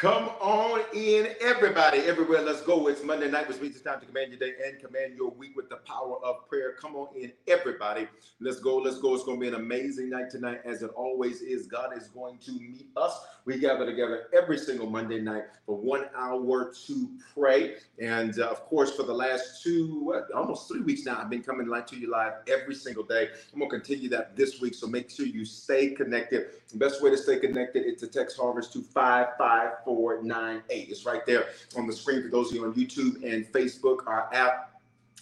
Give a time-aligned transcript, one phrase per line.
[0.00, 2.40] Come on in, everybody, everywhere.
[2.40, 2.86] Let's go.
[2.86, 5.54] It's Monday night, which means it's time to command your day and command your week
[5.54, 6.72] with the power of prayer.
[6.80, 8.08] Come on in, everybody.
[8.40, 8.78] Let's go.
[8.78, 9.14] Let's go.
[9.14, 11.66] It's going to be an amazing night tonight, as it always is.
[11.66, 13.20] God is going to meet us.
[13.50, 17.78] We gather together every single Monday night for one hour to pray.
[18.00, 21.42] And uh, of course, for the last two, what, almost three weeks now, I've been
[21.42, 23.30] coming live to you live every single day.
[23.52, 24.74] I'm going to continue that this week.
[24.74, 26.50] So make sure you stay connected.
[26.70, 30.88] The best way to stay connected is to text Harvest to 55498.
[30.88, 34.32] It's right there on the screen for those of you on YouTube and Facebook, our
[34.32, 34.69] app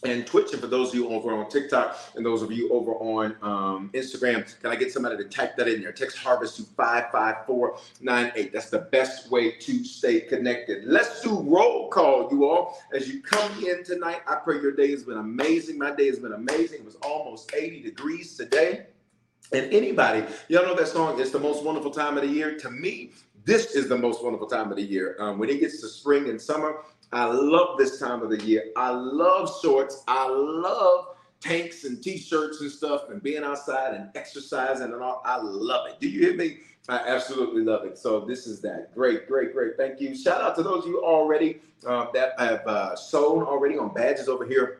[0.04, 2.92] and Twitch, and for those of you over on TikTok and those of you over
[2.92, 5.92] on um, Instagram, can I get somebody to type that in there?
[5.92, 8.52] Text Harvest to 55498.
[8.52, 10.84] That's the best way to stay connected.
[10.84, 12.78] Let's do roll call, you all.
[12.94, 15.78] As you come in tonight, I pray your day has been amazing.
[15.78, 16.80] My day has been amazing.
[16.80, 18.86] It was almost 80 degrees today.
[19.52, 22.58] And anybody, y'all know that song, It's the Most Wonderful Time of the Year?
[22.58, 23.12] To me,
[23.48, 25.16] this is the most wonderful time of the year.
[25.18, 28.64] Um, when it gets to spring and summer, I love this time of the year.
[28.76, 30.02] I love shorts.
[30.06, 35.22] I love tanks and t-shirts and stuff and being outside and exercising and all.
[35.24, 36.00] I love it.
[36.00, 36.58] Do you hear me?
[36.88, 37.98] I absolutely love it.
[37.98, 38.94] So this is that.
[38.94, 39.76] Great, great, great.
[39.76, 40.16] Thank you.
[40.16, 44.28] Shout out to those of you already uh, that have uh, sewn already on badges
[44.28, 44.77] over here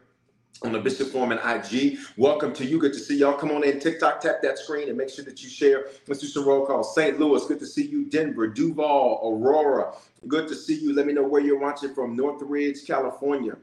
[0.63, 1.99] on the Bishop Foreman IG.
[2.17, 2.79] Welcome to you.
[2.79, 3.35] Good to see y'all.
[3.35, 5.87] Come on in, TikTok, tap that screen and make sure that you share.
[6.07, 6.95] Let's do some roll calls.
[6.95, 7.19] St.
[7.19, 8.07] Louis, good to see you.
[8.07, 9.95] Denver, Duval, Aurora,
[10.27, 10.95] good to see you.
[10.95, 12.17] Let me know where you're watching from.
[12.17, 13.57] Northridge, California.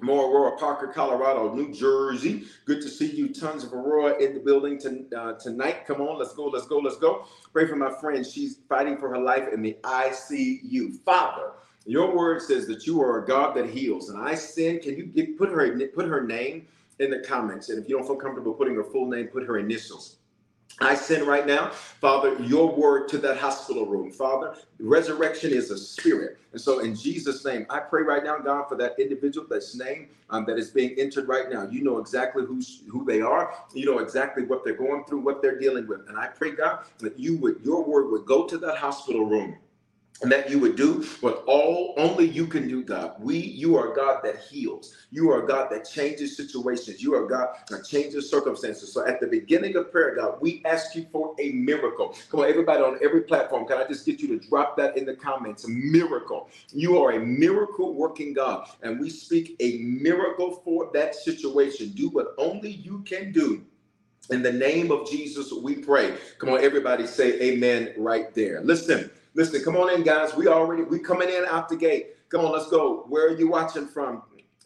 [0.00, 2.44] More Aurora, Parker, Colorado, New Jersey.
[2.64, 3.28] Good to see you.
[3.34, 5.84] Tons of Aurora in the building to, uh, tonight.
[5.86, 7.26] Come on, let's go, let's go, let's go.
[7.52, 8.24] Pray for my friend.
[8.24, 11.00] She's fighting for her life in the ICU.
[11.04, 11.52] Father,
[11.90, 14.78] your word says that you are a God that heals, and I sin.
[14.78, 16.68] Can you get, put her put her name
[17.00, 17.68] in the comments?
[17.68, 20.18] And if you don't feel comfortable putting her full name, put her initials.
[20.78, 24.12] I send right now, Father, your word to that hospital room.
[24.12, 26.38] Father, resurrection is a spirit.
[26.52, 30.10] And so, in Jesus' name, I pray right now, God, for that individual that's name
[30.30, 31.68] um, that is being entered right now.
[31.68, 33.52] You know exactly who's, who they are.
[33.74, 36.08] You know exactly what they're going through, what they're dealing with.
[36.08, 39.58] And I pray, God, that you would, your word would go to that hospital room
[40.22, 43.14] and that you would do what all only you can do god.
[43.18, 44.94] We you are god that heals.
[45.10, 47.02] You are god that changes situations.
[47.02, 48.92] You are god that changes circumstances.
[48.92, 52.14] So at the beginning of prayer god we ask you for a miracle.
[52.30, 55.04] Come on everybody on every platform can i just get you to drop that in
[55.04, 55.64] the comments?
[55.64, 56.48] A miracle.
[56.72, 61.90] You are a miracle working god and we speak a miracle for that situation.
[61.90, 63.64] Do what only you can do.
[64.30, 66.16] In the name of jesus we pray.
[66.38, 68.60] Come on everybody say amen right there.
[68.60, 70.34] Listen Listen, come on in, guys.
[70.34, 72.16] We already we coming in out the gate.
[72.30, 73.04] Come on, let's go.
[73.08, 74.22] Where are you watching from?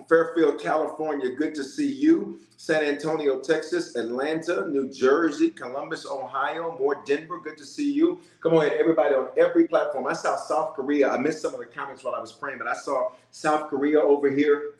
[0.08, 1.30] Fairfield, California.
[1.30, 2.40] Good to see you.
[2.56, 7.40] San Antonio, Texas, Atlanta, New Jersey, Columbus, Ohio, more Denver.
[7.40, 8.20] Good to see you.
[8.42, 10.06] Come on, in, everybody on every platform.
[10.06, 11.10] I saw South Korea.
[11.10, 14.00] I missed some of the comments while I was praying, but I saw South Korea
[14.00, 14.72] over here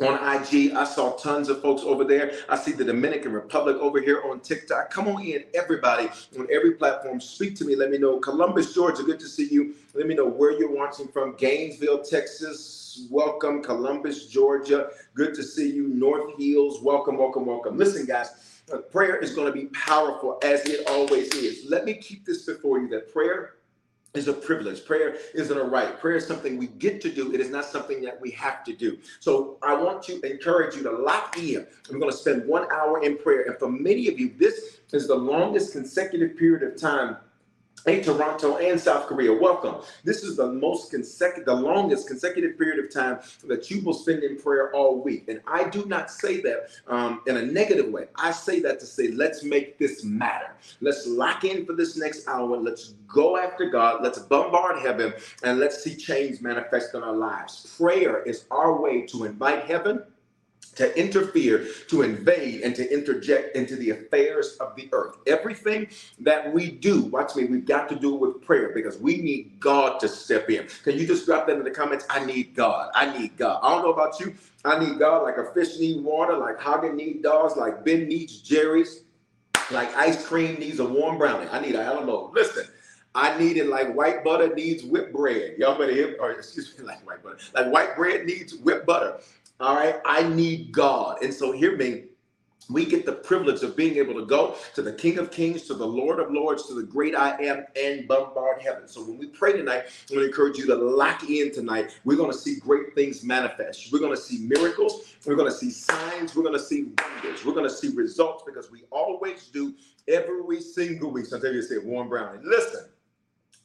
[0.00, 0.72] on IG.
[0.74, 2.32] I saw tons of folks over there.
[2.48, 4.90] I see the Dominican Republic over here on TikTok.
[4.90, 6.08] Come on in, everybody,
[6.38, 7.20] on every platform.
[7.20, 7.76] Speak to me.
[7.76, 8.18] Let me know.
[8.20, 9.74] Columbus, Georgia, good to see you.
[9.94, 11.36] Let me know where you're watching from.
[11.36, 13.62] Gainesville, Texas, welcome.
[13.62, 15.88] Columbus, Georgia, good to see you.
[15.88, 17.78] North Hills, welcome, welcome, welcome.
[17.78, 18.30] Listen, guys.
[18.72, 21.66] Uh, prayer is going to be powerful as it always is.
[21.70, 23.53] Let me keep this before you that prayer
[24.14, 24.84] is a privilege.
[24.84, 25.98] Prayer isn't a right.
[25.98, 27.34] Prayer is something we get to do.
[27.34, 28.98] It is not something that we have to do.
[29.18, 31.66] So I want to encourage you to lock in.
[31.90, 33.42] I'm going to spend one hour in prayer.
[33.42, 37.16] And for many of you, this is the longest consecutive period of time
[37.86, 39.82] Hey, Toronto and South Korea, welcome.
[40.04, 44.22] This is the most consecutive, the longest consecutive period of time that you will spend
[44.22, 45.28] in prayer all week.
[45.28, 48.06] And I do not say that um, in a negative way.
[48.14, 50.52] I say that to say, let's make this matter.
[50.80, 52.56] Let's lock in for this next hour.
[52.56, 54.02] Let's go after God.
[54.02, 57.76] Let's bombard heaven and let's see change manifest in our lives.
[57.76, 60.04] Prayer is our way to invite heaven
[60.76, 65.16] to interfere, to invade, and to interject into the affairs of the earth.
[65.26, 65.88] Everything
[66.20, 69.58] that we do, watch me, we've got to do it with prayer because we need
[69.60, 70.66] God to step in.
[70.82, 72.06] Can you just drop that in the comments?
[72.10, 72.90] I need God.
[72.94, 73.60] I need God.
[73.62, 74.34] I don't know about you.
[74.64, 78.40] I need God like a fish need water, like Häagen need Dazs, like Ben needs
[78.40, 79.02] Jerry's,
[79.70, 81.48] like ice cream needs a warm brownie.
[81.50, 82.30] I need a Alamo.
[82.34, 82.66] Listen.
[83.14, 85.54] I need it like white butter needs whipped bread.
[85.56, 87.38] Y'all better hear, or excuse me, like white butter.
[87.54, 89.20] Like white bread needs whipped butter.
[89.60, 89.96] All right.
[90.04, 91.22] I need God.
[91.22, 92.04] And so hear me.
[92.70, 95.74] We get the privilege of being able to go to the King of Kings, to
[95.74, 98.88] the Lord of Lords, to the great I am, and bombard heaven.
[98.88, 101.94] So when we pray tonight, I'm going to encourage you to lock in tonight.
[102.04, 103.92] We're going to see great things manifest.
[103.92, 105.14] We're going to see miracles.
[105.26, 106.34] We're going to see signs.
[106.34, 107.44] We're going to see wonders.
[107.44, 109.74] We're going to see results because we always do
[110.08, 111.26] every single week.
[111.26, 112.86] Sometimes you say, Warren Brown, listen.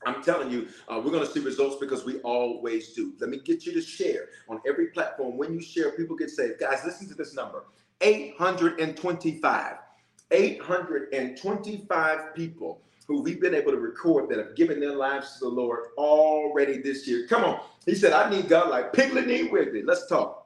[0.06, 3.14] I'm telling you, uh, we're going to see results because we always do.
[3.20, 5.38] Let me get you to share on every platform.
[5.38, 6.60] When you share, people get saved.
[6.60, 7.66] Guys, listen to this number
[8.02, 9.76] 825.
[10.32, 15.50] 825 people who we've been able to record that have given their lives to the
[15.50, 17.26] Lord already this year.
[17.28, 17.60] Come on.
[17.86, 19.82] He said, I need God like Piglet need Wiggly.
[19.84, 20.39] Let's talk.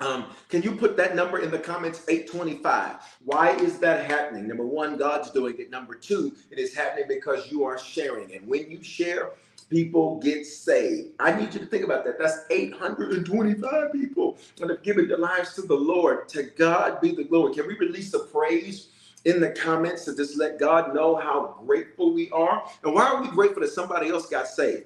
[0.00, 2.02] Um, can you put that number in the comments?
[2.08, 2.96] 825.
[3.24, 4.48] Why is that happening?
[4.48, 5.70] Number one, God's doing it.
[5.70, 8.34] Number two, it is happening because you are sharing.
[8.34, 9.30] And when you share,
[9.70, 11.10] people get saved.
[11.20, 12.18] I need you to think about that.
[12.18, 16.28] That's 825 people that have given their lives to the Lord.
[16.30, 17.54] To God be the glory.
[17.54, 18.88] Can we release a praise?
[19.24, 22.64] in the comments to just let God know how grateful we are.
[22.84, 24.84] And why are we grateful that somebody else got saved?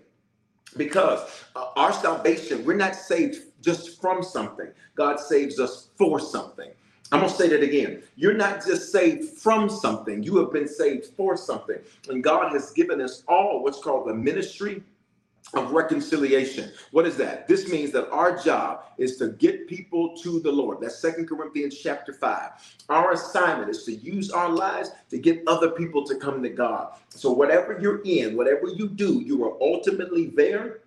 [0.76, 1.20] Because
[1.56, 4.69] uh, our salvation, we're not saved just from something.
[4.95, 6.71] God saves us for something.
[7.11, 8.03] I'm going to say that again.
[8.15, 11.79] You're not just saved from something, you have been saved for something.
[12.09, 14.83] And God has given us all what's called the ministry
[15.55, 16.73] of reconciliation.
[16.91, 17.47] What is that?
[17.47, 20.81] This means that our job is to get people to the Lord.
[20.81, 22.51] That's Second Corinthians chapter 5.
[22.89, 26.95] Our assignment is to use our lives to get other people to come to God.
[27.11, 30.81] So whatever you're in, whatever you do, you are ultimately there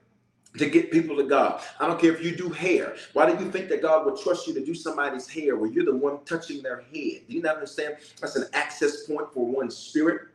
[0.57, 1.61] to get people to God.
[1.79, 2.95] I don't care if you do hair.
[3.13, 5.85] Why do you think that God would trust you to do somebody's hair where you're
[5.85, 7.21] the one touching their head?
[7.27, 7.97] Do you not understand?
[8.19, 10.29] That's an access point for one spirit.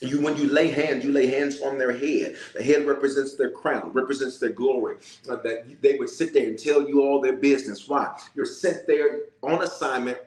[0.00, 2.36] You, when you lay hands, you lay hands on their head.
[2.54, 4.96] The head represents their crown, represents their glory.
[5.28, 7.86] Uh, that they would sit there and tell you all their business.
[7.86, 8.18] Why?
[8.34, 10.18] You're sent there on assignment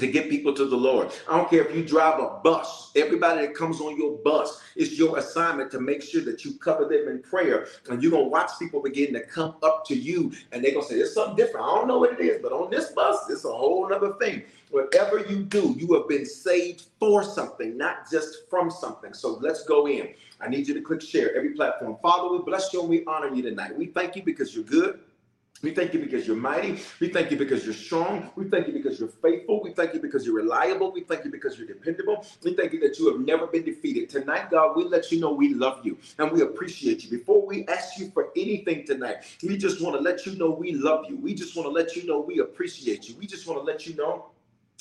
[0.00, 1.10] to get people to the Lord.
[1.28, 4.98] I don't care if you drive a bus, everybody that comes on your bus, it's
[4.98, 7.66] your assignment to make sure that you cover them in prayer.
[7.88, 10.84] And you're going to watch people begin to come up to you and they're going
[10.84, 11.66] to say, There's something different.
[11.66, 14.42] I don't know what it is, but on this bus, it's a whole other thing.
[14.70, 19.14] Whatever you do, you have been saved for something, not just from something.
[19.14, 20.10] So let's go in.
[20.40, 21.96] I need you to click share every platform.
[22.02, 23.76] Father, we bless you and we honor you tonight.
[23.76, 25.00] We thank you because you're good.
[25.62, 26.80] We thank you because you're mighty.
[27.00, 28.30] We thank you because you're strong.
[28.36, 29.60] We thank you because you're faithful.
[29.62, 30.92] We thank you because you're reliable.
[30.92, 32.24] We thank you because you're dependable.
[32.44, 34.08] We thank you that you have never been defeated.
[34.08, 37.10] Tonight, God, we let you know we love you and we appreciate you.
[37.10, 40.72] Before we ask you for anything tonight, we just want to let you know we
[40.72, 41.16] love you.
[41.16, 43.16] We just want to let you know we appreciate you.
[43.16, 44.26] We just want to let you know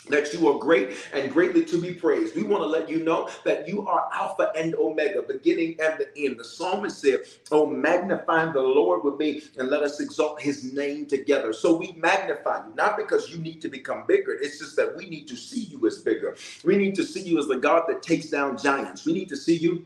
[0.10, 2.36] that you are great and greatly to be praised.
[2.36, 6.10] We want to let you know that you are Alpha and Omega, beginning and the
[6.18, 6.40] end.
[6.40, 7.22] The psalmist said,
[7.52, 11.54] Oh, magnify the Lord with me and let us exalt his name together.
[11.54, 14.34] So we magnify you, not because you need to become bigger.
[14.34, 16.36] It's just that we need to see you as bigger.
[16.63, 19.06] We need to see you as the God that takes down giants.
[19.06, 19.86] We need to see you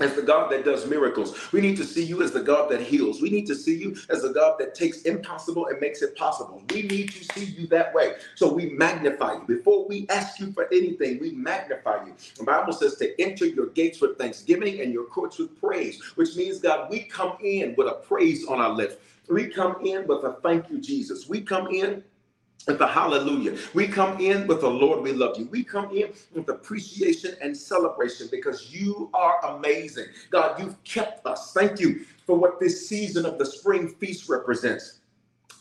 [0.00, 1.52] as the God that does miracles.
[1.52, 3.22] We need to see you as the God that heals.
[3.22, 6.62] We need to see you as the God that takes impossible and makes it possible.
[6.72, 8.14] We need to see you that way.
[8.34, 9.42] So we magnify you.
[9.46, 12.14] Before we ask you for anything, we magnify you.
[12.38, 16.36] The Bible says to enter your gates with thanksgiving and your courts with praise, which
[16.36, 18.96] means, God, we come in with a praise on our lips.
[19.28, 21.28] We come in with a thank you, Jesus.
[21.28, 22.02] We come in
[22.68, 23.58] with a hallelujah.
[23.74, 25.46] We come in with the Lord, we love you.
[25.46, 30.06] We come in with appreciation and celebration because you are amazing.
[30.30, 31.52] God, you've kept us.
[31.54, 34.97] Thank you for what this season of the spring feast represents.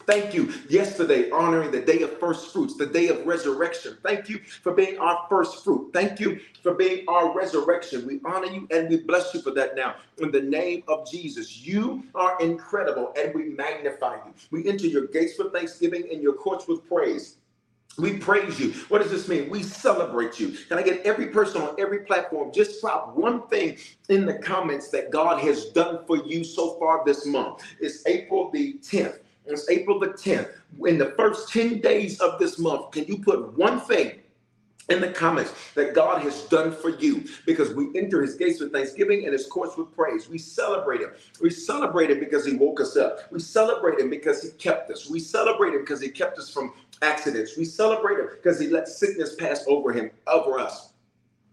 [0.07, 3.97] Thank you yesterday honoring the day of first fruits, the day of resurrection.
[4.03, 5.91] Thank you for being our first fruit.
[5.93, 8.07] Thank you for being our resurrection.
[8.07, 9.95] We honor you and we bless you for that now.
[10.19, 14.33] In the name of Jesus, you are incredible and we magnify you.
[14.49, 17.35] We enter your gates with thanksgiving and your courts with praise.
[17.97, 18.71] We praise you.
[18.87, 19.49] What does this mean?
[19.49, 20.55] We celebrate you.
[20.69, 24.87] Can I get every person on every platform just drop one thing in the comments
[24.89, 27.63] that God has done for you so far this month?
[27.81, 29.19] It's April the 10th.
[29.47, 30.49] It's April the 10th.
[30.85, 34.19] In the first 10 days of this month, can you put one thing
[34.89, 38.71] in the comments that God has done for you because we enter his gates with
[38.71, 40.29] thanksgiving and his courts with praise.
[40.29, 41.11] We celebrate him.
[41.41, 43.19] We celebrate him because he woke us up.
[43.31, 45.09] We celebrate him because he kept us.
[45.09, 47.57] We celebrate him because he kept us from accidents.
[47.57, 50.93] We celebrate him because he let sickness pass over him, over us.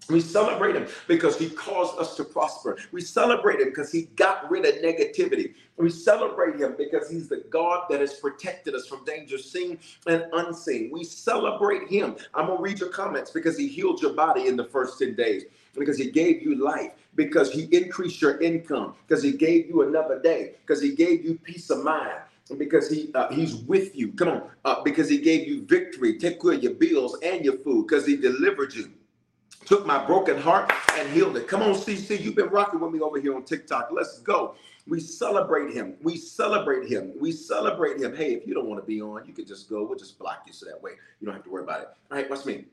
[0.08, 2.76] We celebrate him because he caused us to prosper.
[2.92, 5.54] We celebrate him because he got rid of negativity.
[5.78, 10.26] We celebrate him because he's the God that has protected us from danger seen and
[10.32, 10.90] unseen.
[10.92, 12.16] We celebrate him.
[12.34, 15.14] I'm going to read your comments because he healed your body in the first 10
[15.14, 15.44] days,
[15.74, 20.20] because he gave you life, because he increased your income, because he gave you another
[20.20, 22.18] day, because he gave you peace of mind
[22.58, 24.12] because he uh, he's with you.
[24.12, 27.56] Come on, uh, because he gave you victory, take care of your bills and your
[27.56, 28.90] food, because he delivered you
[29.64, 31.48] took my broken heart and healed it.
[31.48, 33.90] Come on, CC, you've been rocking with me over here on TikTok.
[33.92, 34.54] Let's go.
[34.86, 35.94] We celebrate him.
[36.02, 37.12] We celebrate him.
[37.18, 38.14] We celebrate him.
[38.14, 39.84] Hey, if you don't want to be on, you can just go.
[39.84, 41.88] We'll just block you so that way you don't have to worry about it.
[42.10, 42.66] All right, watch me.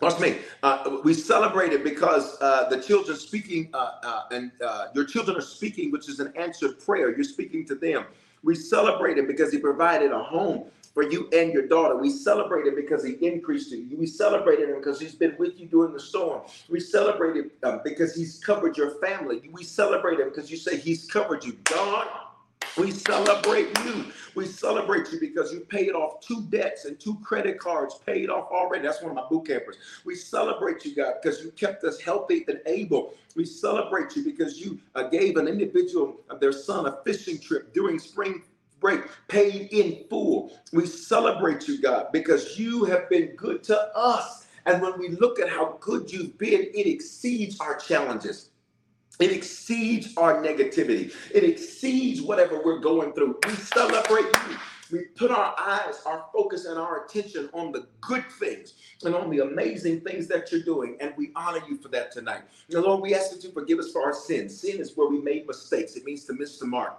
[0.00, 0.38] Watch me.
[0.62, 5.36] Uh, we celebrate it because uh, the children speaking, uh, uh and uh, your children
[5.36, 7.14] are speaking, which is an answered prayer.
[7.14, 8.06] You're speaking to them.
[8.42, 11.96] We celebrate it because he provided a home for you and your daughter.
[11.96, 13.96] We celebrate it because he increased you.
[13.96, 16.42] We celebrated him because he's been with you during the storm.
[16.68, 19.48] We celebrate it um, because he's covered your family.
[19.52, 21.56] We celebrate him because you say he's covered you.
[21.64, 22.08] God,
[22.78, 24.06] we celebrate you.
[24.34, 28.48] We celebrate you because you paid off two debts and two credit cards paid off
[28.50, 28.86] already.
[28.86, 29.76] That's one of my boot campers.
[30.04, 33.14] We celebrate you, God, because you kept us healthy and able.
[33.34, 37.72] We celebrate you because you uh, gave an individual, uh, their son, a fishing trip
[37.74, 38.42] during spring
[38.80, 40.58] break paid in full.
[40.72, 44.46] We celebrate you, God, because you have been good to us.
[44.66, 48.50] And when we look at how good you've been, it exceeds our challenges.
[49.18, 51.14] It exceeds our negativity.
[51.32, 53.38] It exceeds whatever we're going through.
[53.46, 54.56] We celebrate you.
[54.90, 59.30] We put our eyes, our focus, and our attention on the good things and on
[59.30, 60.96] the amazing things that you're doing.
[61.00, 62.42] And we honor you for that tonight.
[62.70, 64.58] And Lord, we ask that you forgive us for our sins.
[64.58, 66.96] Sin is where we made mistakes, it means to miss the mark.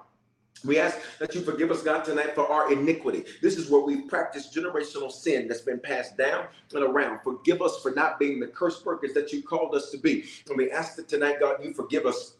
[0.64, 3.24] We ask that you forgive us, God, tonight for our iniquity.
[3.42, 7.20] This is where we practice generational sin that's been passed down and around.
[7.24, 10.26] Forgive us for not being the curse workers that you called us to be.
[10.48, 12.36] And we ask that tonight, God, you forgive us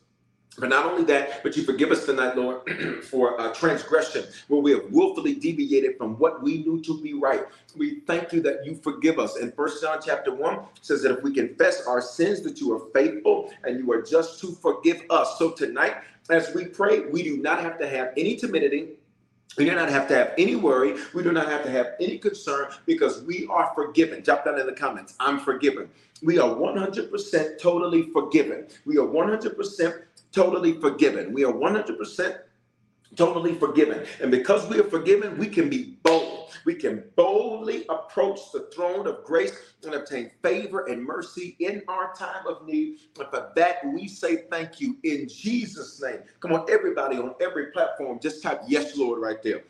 [0.58, 2.70] but not only that, but you forgive us tonight, Lord,
[3.06, 7.46] for uh, transgression, where we have willfully deviated from what we knew to be right.
[7.78, 9.38] We thank you that you forgive us.
[9.38, 12.90] And First John chapter 1 says that if we confess our sins, that you are
[12.94, 15.40] faithful and you are just to forgive us.
[15.40, 15.96] So tonight,
[16.30, 18.90] as we pray, we do not have to have any timidity.
[19.58, 20.96] We do not have to have any worry.
[21.14, 24.24] We do not have to have any concern because we are forgiven.
[24.24, 25.14] Drop down in the comments.
[25.20, 25.90] I'm forgiven.
[26.24, 28.68] We are 100% totally forgiven.
[28.86, 31.34] We are 100% totally forgiven.
[31.34, 32.40] We are 100%
[33.16, 34.06] totally forgiven.
[34.22, 35.98] And because we are forgiven, we can be.
[36.66, 39.54] We can boldly approach the throne of grace
[39.84, 43.00] and obtain favor and mercy in our time of need.
[43.20, 46.20] And for that, we say thank you in Jesus' name.
[46.40, 49.64] Come on, everybody on every platform, just type yes, Lord, right there.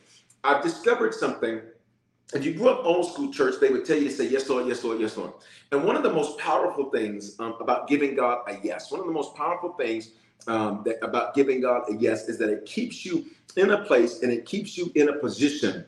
[0.43, 1.61] I've discovered something.
[2.33, 4.67] If you grew up old school church, they would tell you to say yes, Lord,
[4.67, 5.33] yes, Lord, yes, Lord.
[5.71, 9.05] And one of the most powerful things um, about giving God a yes, one of
[9.05, 10.11] the most powerful things
[10.47, 13.25] um, that, about giving God a yes is that it keeps you
[13.57, 15.85] in a place and it keeps you in a position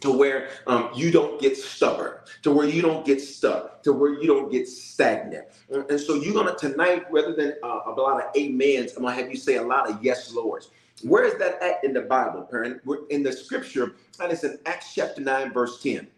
[0.00, 4.12] to where um, you don't get stubborn, to where you don't get stuck, to where
[4.12, 5.46] you don't get stagnant.
[5.70, 9.30] And so you're gonna tonight, rather than uh, a lot of amens, I'm gonna have
[9.30, 10.70] you say a lot of yes lords.
[11.02, 12.82] Where is that at in the Bible, parent?
[13.10, 16.08] in the scripture, and it's in Acts chapter 9, verse 10.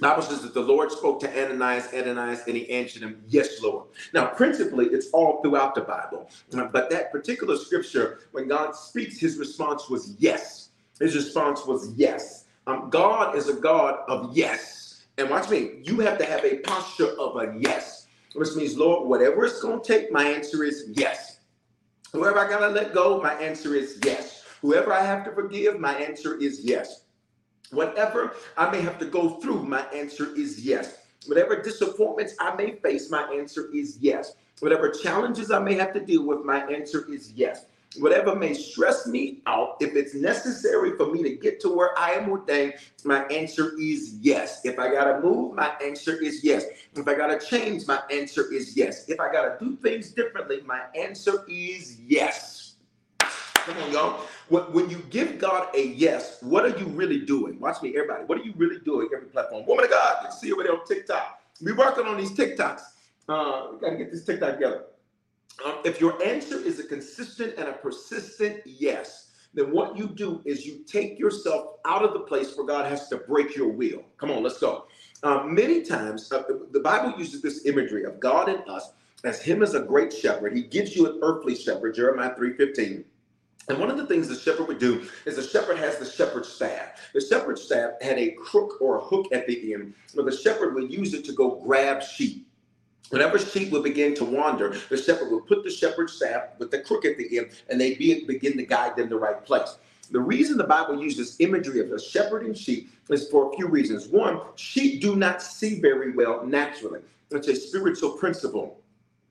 [0.00, 3.86] Bible says that the Lord spoke to Ananias, Ananias, and he answered him, Yes, Lord.
[4.14, 6.30] Now, principally, it's all throughout the Bible.
[6.52, 10.70] But that particular scripture, when God speaks, his response was yes.
[11.00, 12.44] His response was yes.
[12.68, 15.06] Um, God is a God of yes.
[15.16, 19.08] And watch me, you have to have a posture of a yes, which means, Lord,
[19.08, 21.40] whatever it's going to take, my answer is yes.
[22.12, 24.44] Whoever I got to let go, my answer is yes.
[24.60, 27.04] Whoever I have to forgive, my answer is yes.
[27.70, 30.98] Whatever I may have to go through, my answer is yes.
[31.26, 34.34] Whatever disappointments I may face, my answer is yes.
[34.60, 37.64] Whatever challenges I may have to deal with, my answer is yes.
[37.96, 42.12] Whatever may stress me out, if it's necessary for me to get to where I
[42.12, 44.60] am ordained, my answer is yes.
[44.64, 46.66] If I got to move, my answer is yes.
[46.94, 49.08] If I got to change, my answer is yes.
[49.08, 52.74] If I got to do things differently, my answer is yes.
[53.20, 54.20] Come on, y'all.
[54.48, 57.58] When, you give God a yes, what are you really doing?
[57.58, 58.24] Watch me, everybody.
[58.24, 59.08] What are you really doing?
[59.14, 59.66] Every platform.
[59.66, 61.40] Woman of God, you can see there on TikTok.
[61.62, 62.80] We working on these TikToks.
[63.28, 64.84] Uh, we gotta get this TikTok together.
[65.64, 70.40] Um, if your answer is a consistent and a persistent yes, then what you do
[70.44, 74.04] is you take yourself out of the place where God has to break your will.
[74.16, 74.86] Come on, let's go.
[75.22, 78.92] Um, many times, uh, the Bible uses this imagery of God and us
[79.24, 80.54] as Him as a great shepherd.
[80.54, 83.04] He gives you an earthly shepherd, Jeremiah 3:15.
[83.68, 86.48] And one of the things the shepherd would do is the shepherd has the shepherd's
[86.48, 87.10] staff.
[87.12, 90.74] The shepherd's staff had a crook or a hook at the end, where the shepherd
[90.74, 92.48] would use it to go grab sheep.
[93.10, 96.80] Whenever sheep would begin to wander, the shepherd would put the shepherd's staff with the
[96.80, 99.78] crook at the end, and they be, begin to guide them the right place.
[100.10, 103.68] The reason the Bible uses imagery of a shepherd and sheep is for a few
[103.68, 104.08] reasons.
[104.08, 107.00] One, sheep do not see very well naturally.
[107.30, 108.80] It's a spiritual principle.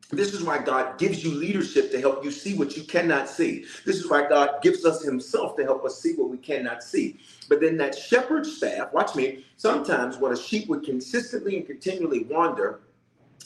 [0.09, 3.65] This is why God gives you leadership to help you see what you cannot see.
[3.85, 7.19] This is why God gives us Himself to help us see what we cannot see.
[7.49, 12.23] But then that shepherd's staff, watch me, sometimes when a sheep would consistently and continually
[12.23, 12.79] wander,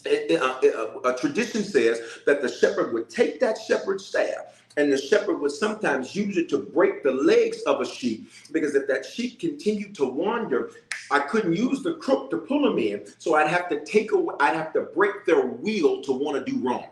[0.05, 5.51] a tradition says that the shepherd would take that shepherd's staff and the shepherd would
[5.51, 9.93] sometimes use it to break the legs of a sheep because if that sheep continued
[9.93, 10.71] to wander
[11.11, 14.33] i couldn't use the crook to pull them in so i'd have to take away
[14.39, 16.85] i'd have to break their wheel to want to do wrong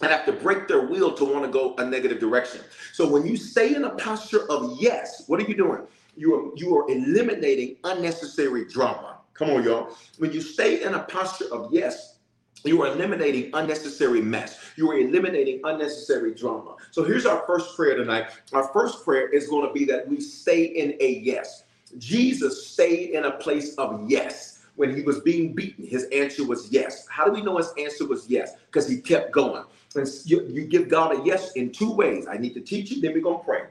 [0.00, 2.60] I'd have to break their will to want to go a negative direction.
[2.92, 5.82] So when you stay in a posture of yes, what are you doing?
[6.16, 9.18] You are you are eliminating unnecessary drama.
[9.34, 9.96] Come on, y'all.
[10.18, 12.13] When you stay in a posture of yes,
[12.64, 14.58] you are eliminating unnecessary mess.
[14.76, 16.76] You are eliminating unnecessary drama.
[16.90, 18.30] So here's our first prayer tonight.
[18.52, 21.64] Our first prayer is going to be that we stay in a yes.
[21.98, 24.60] Jesus stayed in a place of yes.
[24.76, 27.06] When he was being beaten, his answer was yes.
[27.08, 28.54] How do we know his answer was yes?
[28.66, 29.64] Because he kept going.
[29.94, 32.26] And you, you give God a yes in two ways.
[32.28, 33.64] I need to teach you, then we're going to pray.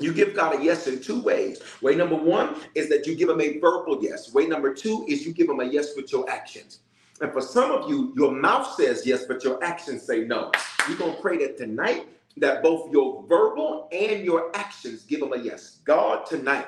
[0.00, 1.60] You give God a yes in two ways.
[1.82, 4.32] Way number one is that you give him a verbal yes.
[4.32, 6.80] Way number two is you give him a yes with your actions.
[7.20, 10.52] And for some of you, your mouth says yes, but your actions say no.
[10.88, 15.32] We're going to pray that tonight that both your verbal and your actions give them
[15.32, 15.78] a yes.
[15.84, 16.66] God, tonight,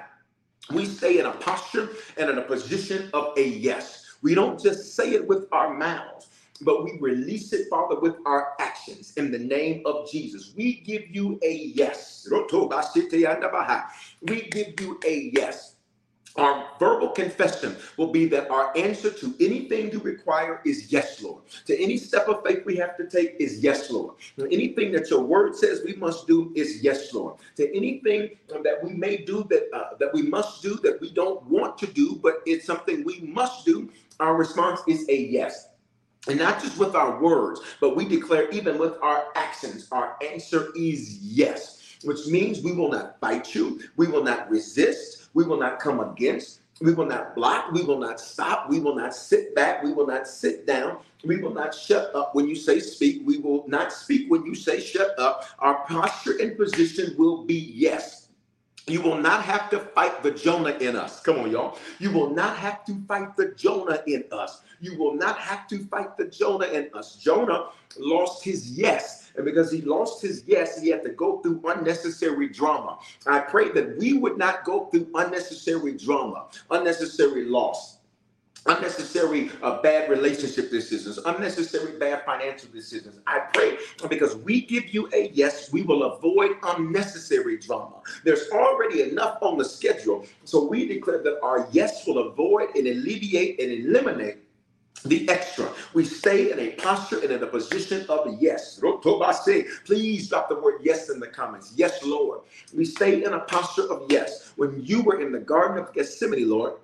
[0.72, 4.04] we stay in a posture and in a position of a yes.
[4.22, 6.28] We don't just say it with our mouths,
[6.60, 10.52] but we release it, Father, with our actions in the name of Jesus.
[10.56, 12.28] We give you a yes.
[12.30, 12.38] We
[14.42, 15.69] give you a yes.
[16.36, 21.42] Our verbal confession will be that our answer to anything you require is yes, Lord.
[21.66, 24.14] To any step of faith we have to take is yes, Lord.
[24.38, 27.36] Anything that your word says we must do is yes, Lord.
[27.56, 31.42] To anything that we may do that uh, that we must do that we don't
[31.44, 33.90] want to do, but it's something we must do,
[34.20, 35.68] our response is a yes.
[36.28, 40.70] And not just with our words, but we declare even with our actions, our answer
[40.76, 45.19] is yes, which means we will not fight you, we will not resist.
[45.34, 46.60] We will not come against.
[46.80, 47.72] We will not block.
[47.72, 48.70] We will not stop.
[48.70, 49.82] We will not sit back.
[49.82, 50.98] We will not sit down.
[51.24, 53.22] We will not shut up when you say speak.
[53.24, 55.44] We will not speak when you say shut up.
[55.58, 58.28] Our posture and position will be yes.
[58.86, 61.20] You will not have to fight the Jonah in us.
[61.20, 61.78] Come on, y'all.
[61.98, 64.62] You will not have to fight the Jonah in us.
[64.80, 67.16] You will not have to fight the Jonah in us.
[67.16, 67.66] Jonah
[67.98, 72.48] lost his yes and because he lost his yes, he had to go through unnecessary
[72.48, 72.98] drama.
[73.26, 78.00] I pray that we would not go through unnecessary drama, unnecessary loss
[78.66, 83.20] unnecessary uh, bad relationship decisions, unnecessary bad financial decisions.
[83.26, 87.96] I pray because we give you a yes, we will avoid unnecessary drama.
[88.24, 92.86] There's already enough on the schedule, so we declare that our yes will avoid and
[92.86, 94.38] alleviate and eliminate
[95.04, 95.72] the extra.
[95.94, 98.80] We stay in a posture and in a position of yes.
[99.84, 101.72] Please drop the word yes in the comments.
[101.76, 102.40] Yes, Lord.
[102.74, 104.52] We stay in a posture of yes.
[104.56, 106.74] When you were in the Garden of Gethsemane, Lord,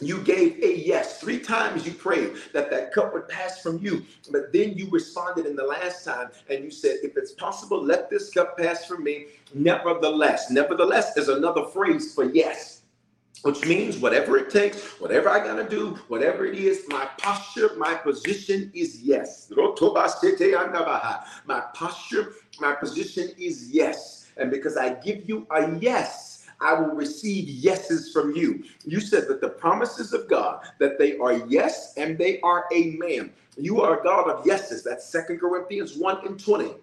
[0.00, 1.20] you gave a yes.
[1.20, 4.04] Three times you prayed that that cup would pass from you.
[4.32, 8.10] But then you responded in the last time and you said, if it's possible, let
[8.10, 9.26] this cup pass from me.
[9.54, 12.73] Nevertheless, nevertheless is another phrase for yes
[13.44, 17.94] which means whatever it takes, whatever I gotta do, whatever it is, my posture, my
[17.94, 19.52] position is yes.
[21.46, 24.30] My posture, my position is yes.
[24.38, 28.64] And because I give you a yes, I will receive yeses from you.
[28.86, 33.30] You said that the promises of God, that they are yes and they are amen.
[33.58, 34.82] You are a God of yeses.
[34.82, 36.76] That's Second Corinthians 1 and 20.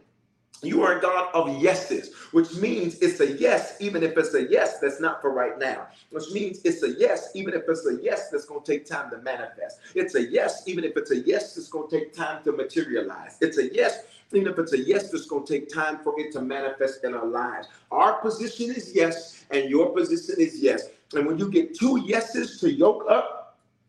[0.63, 4.43] You are a God of yeses, which means it's a yes, even if it's a
[4.43, 5.87] yes that's not for right now.
[6.11, 9.09] Which means it's a yes, even if it's a yes that's going to take time
[9.09, 9.79] to manifest.
[9.95, 13.37] It's a yes, even if it's a yes that's going to take time to materialize.
[13.41, 16.31] It's a yes, even if it's a yes that's going to take time for it
[16.33, 17.67] to manifest in our lives.
[17.91, 20.89] Our position is yes, and your position is yes.
[21.15, 23.40] And when you get two yeses to yoke up,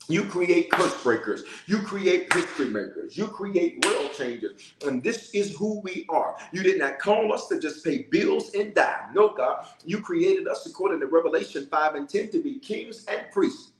[0.09, 1.45] you create curse breakers.
[1.67, 3.17] You create history makers.
[3.17, 4.75] You create world changers.
[4.87, 6.37] And this is who we are.
[6.53, 9.09] You did not call us to just pay bills and die.
[9.15, 9.67] No, God.
[9.85, 13.71] You created us, according to Revelation 5 and 10, to be kings and priests.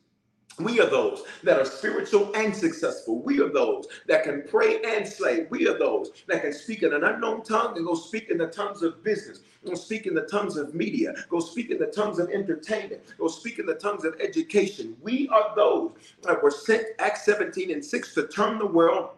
[0.59, 3.23] We are those that are spiritual and successful.
[3.23, 5.47] We are those that can pray and slay.
[5.49, 8.49] We are those that can speak in an unknown tongue and go speak in the
[8.49, 9.41] tongues of business.
[9.65, 11.15] Go speak in the tongues of media.
[11.31, 13.03] Go speak in the tongues of entertainment.
[13.19, 14.97] Go speak in the tongues of education.
[15.01, 19.11] We are those that were sent, Acts 17 and 6, to turn the world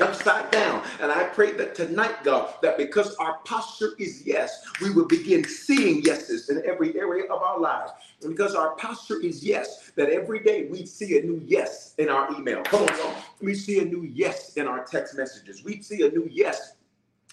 [0.00, 0.82] upside down.
[1.00, 5.44] And I pray that tonight, God, that because our posture is yes, we will begin
[5.44, 7.92] seeing yeses in every area of our lives.
[8.22, 12.08] And because our posture is yes, that every day we see a new yes in
[12.08, 12.62] our email.
[12.62, 13.14] Come on, y'all.
[13.40, 15.64] We see a new yes in our text messages.
[15.64, 16.75] We see a new yes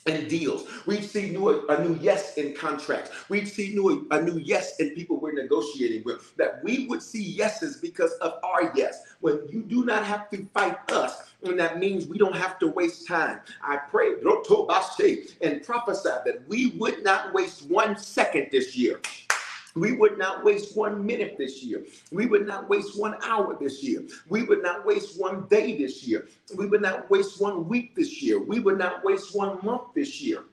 [0.05, 0.67] in deals.
[0.85, 3.11] We'd see new, a new yes in contracts.
[3.29, 6.35] We'd see new, a new yes in people we're negotiating with.
[6.37, 9.03] That we would see yeses because of our yes.
[9.21, 12.67] When you do not have to fight us, and that means we don't have to
[12.67, 13.41] waste time.
[13.61, 14.13] I pray
[15.41, 19.01] and prophesy that we would not waste one second this year.
[19.75, 21.83] We would not waste one minute this year.
[22.11, 24.03] We would not waste one hour this year.
[24.29, 26.27] We would not waste one day this year.
[26.55, 28.39] We would not waste one week this year.
[28.39, 30.43] We would not waste one month this year.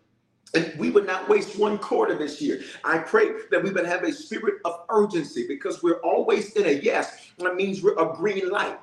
[0.53, 2.63] And we would not waste one quarter this year.
[2.83, 6.73] I pray that we would have a spirit of urgency because we're always in a
[6.83, 7.31] yes.
[7.39, 8.79] That means we're a green light.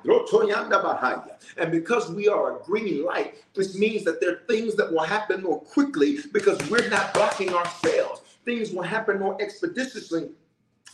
[1.58, 5.02] And because we are a green light, this means that there are things that will
[5.02, 10.30] happen more quickly because we're not blocking ourselves things will happen more expeditiously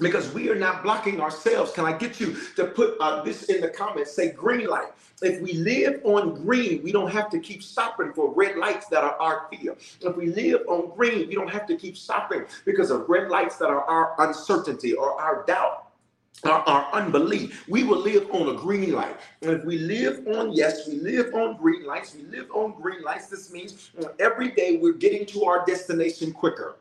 [0.00, 1.70] because we are not blocking ourselves.
[1.70, 4.12] Can I get you to put uh, this in the comments?
[4.12, 4.88] Say green light.
[5.22, 9.04] If we live on green, we don't have to keep stopping for red lights that
[9.04, 9.76] are our fear.
[10.00, 13.56] If we live on green, we don't have to keep stopping because of red lights
[13.58, 15.82] that are our uncertainty or our doubt.
[16.42, 17.64] Our, our, unbelief.
[17.68, 19.16] We will live on a green light.
[19.40, 23.02] And if we live on, yes, we live on green lights, we live on green
[23.02, 23.28] lights.
[23.28, 26.76] This means every day we're getting to our destination quicker.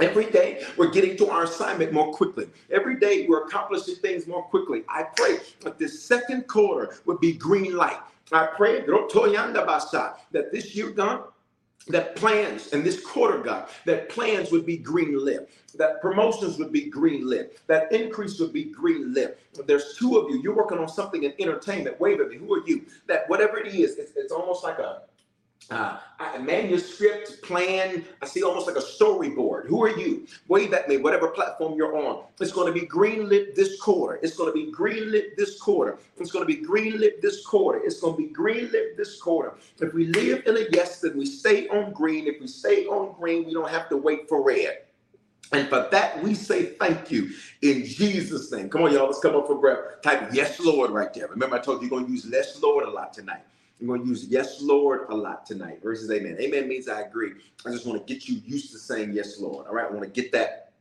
[0.00, 2.48] Every day we're getting to our assignment more quickly.
[2.70, 4.82] Every day we're accomplishing things more quickly.
[4.88, 7.98] I pray that this second quarter would be green light.
[8.32, 8.80] I pray
[10.32, 11.24] that this year, God,
[11.88, 16.72] that plans and this quarter, God, that plans would be green lit, that promotions would
[16.72, 19.38] be green lit, that increase would be green lit.
[19.66, 20.40] There's two of you.
[20.42, 22.00] You're working on something in entertainment.
[22.00, 22.36] Wave at me.
[22.38, 22.86] Who are you?
[23.06, 25.02] That whatever it is, it's, it's almost like a
[25.70, 25.98] uh,
[26.34, 28.04] a manuscript, plan.
[28.22, 29.66] I see almost like a storyboard.
[29.66, 30.26] Who are you?
[30.48, 32.24] Wave at me, whatever platform you're on.
[32.40, 34.18] It's going to be greenlit this quarter.
[34.22, 35.98] It's going to be greenlit this quarter.
[36.18, 37.80] It's going to be greenlit this quarter.
[37.84, 39.54] It's going to be greenlit this quarter.
[39.80, 42.26] If we live in a yes, then we stay on green.
[42.26, 44.78] If we stay on green, we don't have to wait for red.
[45.52, 47.30] And for that, we say thank you
[47.62, 48.68] in Jesus' name.
[48.68, 49.06] Come on, y'all.
[49.06, 50.02] Let's come up for breath.
[50.02, 51.28] Type yes, Lord, right there.
[51.28, 53.42] Remember, I told you you're going to use less Lord a lot tonight.
[53.80, 56.36] I'm going to use yes, Lord, a lot tonight versus amen.
[56.40, 57.32] Amen means I agree.
[57.66, 59.66] I just want to get you used to saying yes, Lord.
[59.66, 59.86] All right.
[59.86, 60.72] I want to get that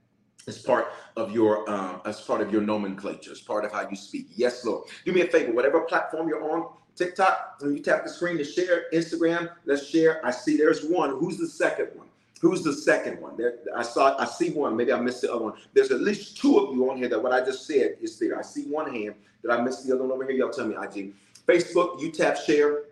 [0.47, 3.95] as part of your um, as part of your nomenclature, as part of how you
[3.95, 4.27] speak.
[4.35, 4.87] Yes, Lord.
[5.05, 8.43] Do me a favor, whatever platform you're on, TikTok, when you tap the screen to
[8.43, 10.23] share, Instagram, let's share.
[10.25, 11.09] I see there's one.
[11.11, 12.07] Who's the second one?
[12.41, 13.37] Who's the second one?
[13.37, 14.75] There, I saw, I see one.
[14.75, 15.53] Maybe I missed the other one.
[15.73, 18.37] There's at least two of you on here that what I just said is there.
[18.37, 19.15] I see one hand.
[19.41, 20.35] Did I miss the other one over here?
[20.35, 21.13] Y'all tell me, IG.
[21.47, 22.83] Facebook, you tap share.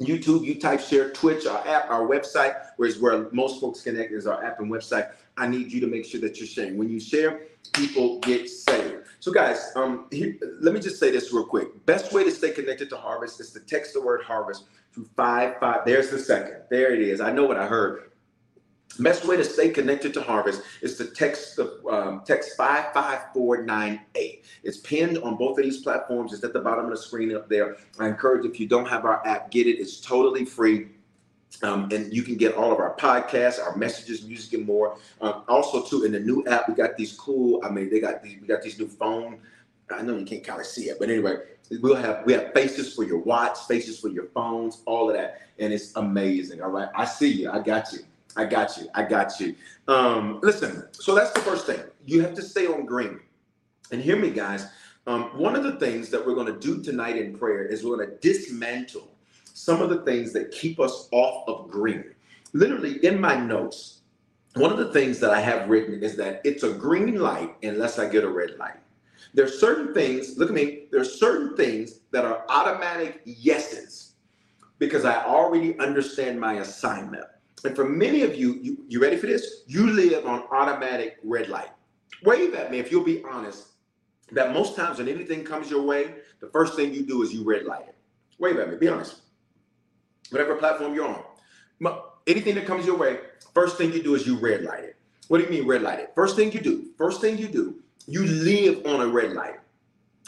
[0.00, 4.26] YouTube, you type share, Twitch, our app, our website, whereas where most folks connect is
[4.26, 5.10] our app and website.
[5.38, 6.76] I need you to make sure that you're sharing.
[6.76, 9.04] When you share, people get saved.
[9.20, 11.68] So, guys, um, here, let me just say this real quick.
[11.86, 15.58] Best way to stay connected to Harvest is to text the word Harvest to five
[15.60, 15.86] five.
[15.86, 16.62] There's the second.
[16.70, 17.20] There it is.
[17.20, 18.10] I know what I heard.
[18.98, 23.32] Best way to stay connected to Harvest is to text the um, text five five
[23.34, 24.44] four nine eight.
[24.62, 26.32] It's pinned on both of these platforms.
[26.32, 27.76] It's at the bottom of the screen up there.
[27.98, 29.78] I encourage if you don't have our app, get it.
[29.78, 30.88] It's totally free.
[31.62, 34.98] Um, and you can get all of our podcasts, our messages, music, and more.
[35.20, 37.60] Um, also, too, in the new app, we got these cool.
[37.64, 38.40] I mean, they got these.
[38.40, 39.38] We got these new phone.
[39.90, 41.36] I know you can't kind of see it, but anyway,
[41.80, 45.42] we'll have we have faces for your watch, faces for your phones, all of that,
[45.58, 46.60] and it's amazing.
[46.60, 47.50] All right, I see you.
[47.50, 48.00] I got you.
[48.36, 48.88] I got you.
[48.94, 49.54] I got you.
[49.88, 51.80] Um, listen, so that's the first thing.
[52.04, 53.20] You have to stay on green.
[53.90, 54.66] And hear me, guys.
[55.06, 57.96] Um, one of the things that we're going to do tonight in prayer is we're
[57.96, 59.08] going to dismantle
[59.44, 62.04] some of the things that keep us off of green.
[62.52, 64.00] literally in my notes,
[64.54, 67.98] one of the things that I have written is that it's a green light unless
[67.98, 68.80] I get a red light.
[69.34, 74.14] There's certain things, look at me, there's certain things that are automatic yeses
[74.78, 77.26] because I already understand my assignment.
[77.66, 79.64] And for many of you, you, you ready for this?
[79.66, 81.70] You live on automatic red light.
[82.22, 83.70] Wave at me if you'll be honest
[84.30, 87.42] that most times when anything comes your way, the first thing you do is you
[87.42, 87.96] red light it.
[88.38, 89.16] Wave at me, be honest.
[90.30, 93.18] Whatever platform you're on, anything that comes your way,
[93.52, 94.96] first thing you do is you red light it.
[95.26, 96.12] What do you mean red light it?
[96.14, 99.56] First thing you do, first thing you do, you live on a red light.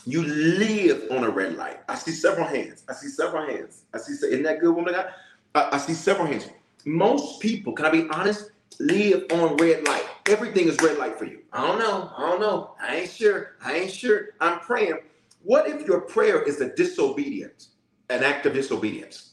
[0.05, 1.81] You live on a red light.
[1.89, 2.83] I see several hands.
[2.89, 3.85] I see several hands.
[3.95, 4.13] I see.
[4.27, 4.95] Isn't that good, woman?
[4.97, 5.13] I,
[5.55, 6.49] I see several hands.
[6.85, 8.51] Most people, can I be honest?
[8.81, 10.05] Live on red light.
[10.27, 11.41] Everything is red light for you.
[11.53, 12.13] I don't know.
[12.17, 12.75] I don't know.
[12.81, 13.57] I ain't sure.
[13.65, 14.29] I ain't sure.
[14.41, 14.99] I'm praying.
[15.43, 17.71] What if your prayer is a disobedience,
[18.11, 19.33] an act of disobedience?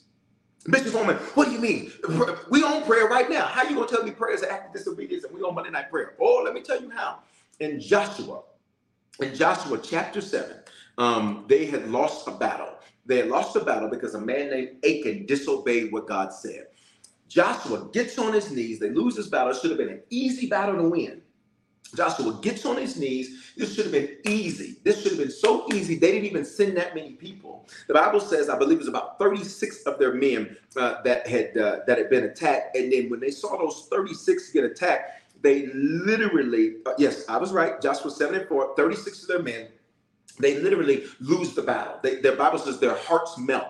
[0.69, 1.91] Bishop Foreman, what do you mean?
[2.49, 3.45] We on prayer right now.
[3.45, 5.69] How you gonna tell me prayer is an act of disobedience and we on Monday
[5.69, 6.15] night prayer?
[6.19, 7.19] Oh, let me tell you how.
[7.59, 8.41] In Joshua,
[9.21, 10.57] in Joshua chapter 7,
[10.97, 12.69] um, they had lost a battle.
[13.05, 16.67] They had lost a battle because a man named Achan disobeyed what God said.
[17.27, 18.79] Joshua gets on his knees.
[18.79, 19.51] They lose this battle.
[19.51, 21.21] It should have been an easy battle to win.
[21.95, 23.53] Joshua gets on his knees.
[23.55, 24.77] This should have been easy.
[24.83, 25.97] This should have been so easy.
[25.97, 27.67] They didn't even send that many people.
[27.87, 31.57] The Bible says, I believe it was about 36 of their men uh, that had
[31.57, 32.75] uh, that had been attacked.
[32.75, 37.51] And then when they saw those 36 get attacked, they literally, uh, yes, I was
[37.51, 37.79] right.
[37.81, 39.67] Joshua 7 and 4, 36 of their men,
[40.39, 41.99] they literally lose the battle.
[42.01, 43.67] They, their Bible says their hearts melt.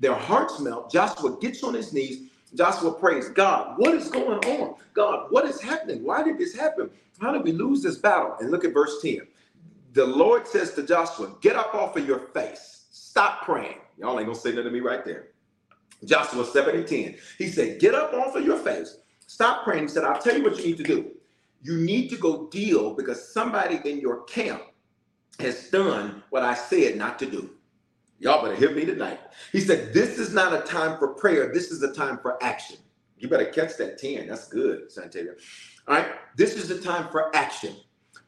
[0.00, 0.92] Their hearts melt.
[0.92, 2.30] Joshua gets on his knees.
[2.54, 4.76] Joshua prays, God, what is going on?
[4.94, 6.04] God, what is happening?
[6.04, 6.90] Why did this happen?
[7.20, 8.36] How did we lose this battle?
[8.40, 9.26] And look at verse 10.
[9.92, 12.86] The Lord says to Joshua, Get up off of your face.
[12.90, 13.78] Stop praying.
[13.98, 15.28] Y'all ain't gonna say nothing to me right there.
[16.04, 17.16] Joshua 7 and 10.
[17.38, 18.98] He said, Get up off of your face.
[19.26, 19.84] Stop praying.
[19.84, 21.12] He said, I'll tell you what you need to do.
[21.62, 24.62] You need to go deal because somebody in your camp
[25.40, 27.50] has done what I said not to do.
[28.24, 29.20] Y'all better hear me tonight.
[29.52, 31.52] He said, This is not a time for prayer.
[31.52, 32.78] This is a time for action.
[33.18, 34.28] You better catch that 10.
[34.28, 35.34] That's good, Santeria.
[35.86, 36.06] All right.
[36.34, 37.76] This is the time for action.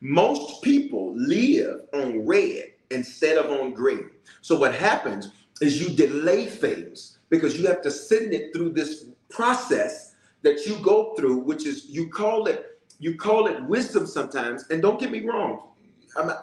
[0.03, 4.11] Most people live on red instead of on green.
[4.43, 5.31] So what happens
[5.63, 10.77] is you delay things because you have to send it through this process that you
[10.83, 14.67] go through, which is you call it you call it wisdom sometimes.
[14.69, 15.69] And don't get me wrong,
[16.17, 16.37] uh,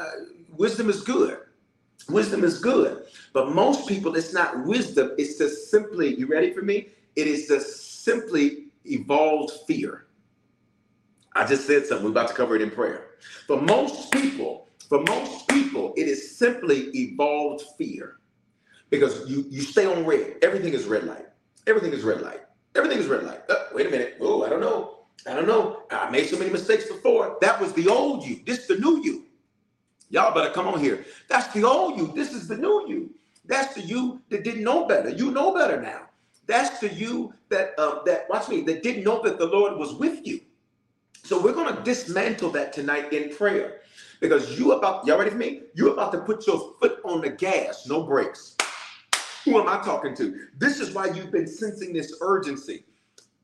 [0.58, 1.38] wisdom is good.
[2.10, 5.12] Wisdom is good, but most people, it's not wisdom.
[5.18, 6.90] It's just simply, you ready for me?
[7.16, 10.08] It is just simply evolved fear.
[11.36, 12.06] I just said something.
[12.06, 13.12] We're about to cover it in prayer.
[13.48, 18.18] For most people, for most people, it is simply evolved fear
[18.90, 20.38] because you you stay on red.
[20.44, 21.26] Everything is red light.
[21.68, 22.42] Everything is red light.
[22.76, 23.42] Everything is red light.
[23.50, 24.18] Uh, wait a minute.
[24.22, 25.00] Oh, I don't know.
[25.28, 25.84] I don't know.
[25.92, 27.38] I made so many mistakes before.
[27.42, 28.42] That was the old you.
[28.46, 29.26] This is the new you.
[30.14, 31.06] Y'all better come on here.
[31.28, 32.12] That's the old you.
[32.14, 33.10] This is the new you.
[33.46, 35.10] That's the you that didn't know better.
[35.10, 36.02] You know better now.
[36.46, 39.96] That's the you that uh, that watch me that didn't know that the Lord was
[39.96, 40.42] with you.
[41.24, 43.82] So we're to dismantle that tonight in prayer
[44.20, 45.64] because you about y'all ready for me?
[45.74, 48.56] You're about to put your foot on the gas, no brakes.
[49.46, 50.48] Who am I talking to?
[50.60, 52.86] This is why you've been sensing this urgency.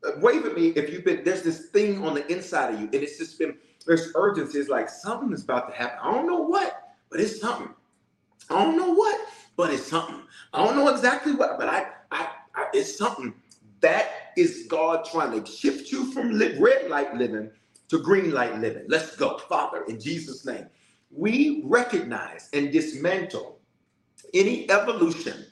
[0.05, 2.85] Uh, wave at me if you've been there's this thing on the inside of you,
[2.85, 4.59] and it's just been there's urgency.
[4.59, 5.99] It's like something is about to happen.
[6.01, 7.73] I don't know what, but it's something.
[8.49, 9.19] I don't know what,
[9.55, 10.21] but it's something.
[10.53, 13.33] I don't know exactly what, but I, I, I it's something.
[13.81, 17.49] That is God trying to shift you from red light living
[17.89, 18.85] to green light living.
[18.87, 20.67] Let's go, Father, in Jesus' name.
[21.11, 23.59] We recognize and dismantle
[24.33, 25.45] any evolution,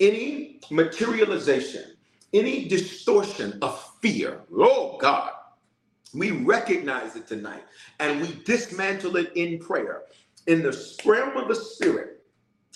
[0.00, 1.96] any materialization,
[2.32, 4.42] any distortion of fear.
[4.52, 5.32] Oh God.
[6.14, 7.64] We recognize it tonight
[8.00, 10.02] and we dismantle it in prayer.
[10.46, 12.24] In the realm of the spirit,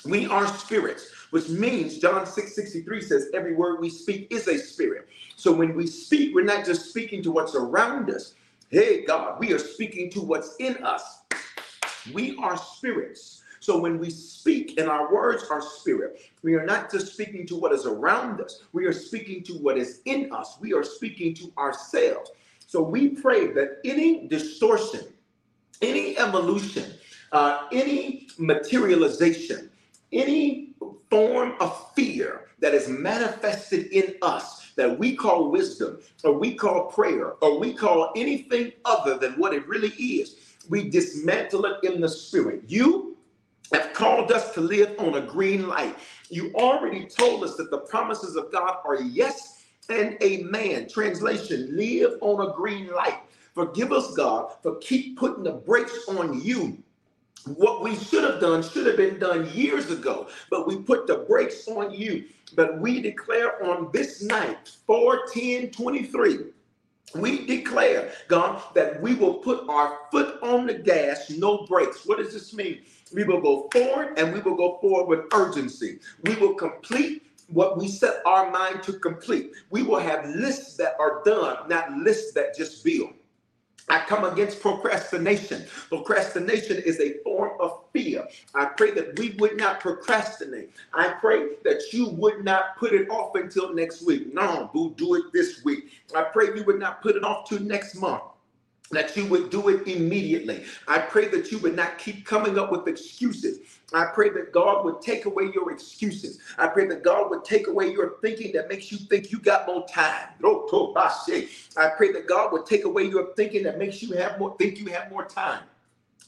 [0.04, 4.58] we are spirits, which means John 6 63 says, Every word we speak is a
[4.58, 5.08] spirit.
[5.36, 8.34] So when we speak, we're not just speaking to what's around us.
[8.70, 11.20] Hey, God, we are speaking to what's in us.
[12.12, 13.42] We are spirits.
[13.60, 17.56] So when we speak and our words are spirit, we are not just speaking to
[17.56, 20.56] what is around us, we are speaking to what is in us.
[20.60, 22.32] We are speaking to ourselves.
[22.72, 25.02] So we pray that any distortion,
[25.82, 26.90] any evolution,
[27.30, 29.70] uh, any materialization,
[30.10, 30.70] any
[31.10, 36.86] form of fear that is manifested in us that we call wisdom or we call
[36.86, 40.36] prayer or we call anything other than what it really is,
[40.70, 42.62] we dismantle it in the spirit.
[42.68, 43.18] You
[43.74, 45.94] have called us to live on a green light.
[46.30, 49.51] You already told us that the promises of God are yes
[49.88, 50.88] and a man.
[50.88, 53.20] Translation live on a green light.
[53.54, 56.78] Forgive us, God, for keep putting the brakes on you.
[57.46, 61.18] What we should have done should have been done years ago, but we put the
[61.28, 62.26] brakes on you.
[62.54, 66.52] But we declare on this night, 41023,
[67.14, 72.06] we declare, God, that we will put our foot on the gas, no brakes.
[72.06, 72.82] What does this mean?
[73.12, 75.98] We will go forward and we will go forward with urgency.
[76.22, 79.52] We will complete what we set our mind to complete.
[79.70, 83.12] We will have lists that are done, not lists that just build.
[83.88, 85.66] I come against procrastination.
[85.88, 88.26] Procrastination is a form of fear.
[88.54, 90.70] I pray that we would not procrastinate.
[90.94, 94.32] I pray that you would not put it off until next week.
[94.32, 95.90] No, boo, do it this week.
[96.14, 98.22] I pray you would not put it off to next month
[98.92, 100.64] that you would do it immediately.
[100.86, 103.60] I pray that you would not keep coming up with excuses.
[103.92, 106.38] I pray that God would take away your excuses.
[106.58, 109.66] I pray that God would take away your thinking that makes you think you got
[109.66, 110.28] more time.
[111.76, 114.78] I pray that God would take away your thinking that makes you have more think
[114.78, 115.62] you have more time.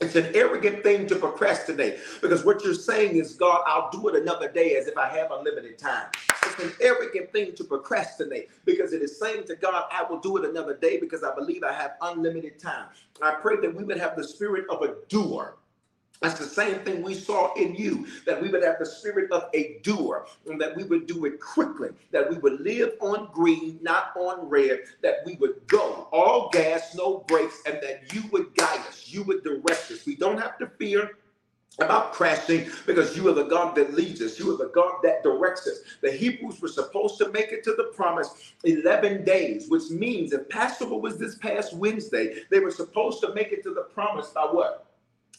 [0.01, 4.21] It's an arrogant thing to procrastinate because what you're saying is, God, I'll do it
[4.21, 6.09] another day as if I have unlimited time.
[6.43, 10.37] It's an arrogant thing to procrastinate because it is saying to God, I will do
[10.37, 12.87] it another day because I believe I have unlimited time.
[13.23, 15.57] I pray that we would have the spirit of a doer
[16.25, 19.51] that's the same thing we saw in you, that we would have the spirit of
[19.55, 23.79] a doer, and that we would do it quickly, that we would live on green,
[23.83, 28.55] not on red, that we would go all gas, no brakes, and that you would
[28.57, 30.07] guide us, you would direct us.
[30.07, 31.19] We don't have to fear
[31.79, 34.39] about crashing because you are the God that leads us.
[34.39, 35.81] You are the God that directs us.
[36.03, 40.49] The Hebrews were supposed to make it to the promise 11 days, which means if
[40.49, 44.43] Passover was this past Wednesday, they were supposed to make it to the promise by
[44.45, 44.87] what?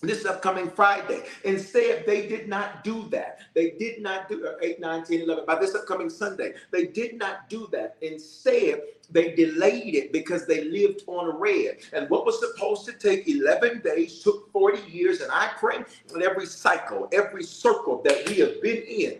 [0.01, 1.23] This upcoming Friday.
[1.43, 3.39] Instead, they did not do that.
[3.53, 5.45] They did not do uh, 8, 9, 10, 11.
[5.45, 7.97] By this upcoming Sunday, they did not do that.
[8.01, 11.77] Instead, they delayed it because they lived on red.
[11.93, 15.21] And what was supposed to take 11 days took 40 years.
[15.21, 19.19] And I pray that every cycle, every circle that we have been in,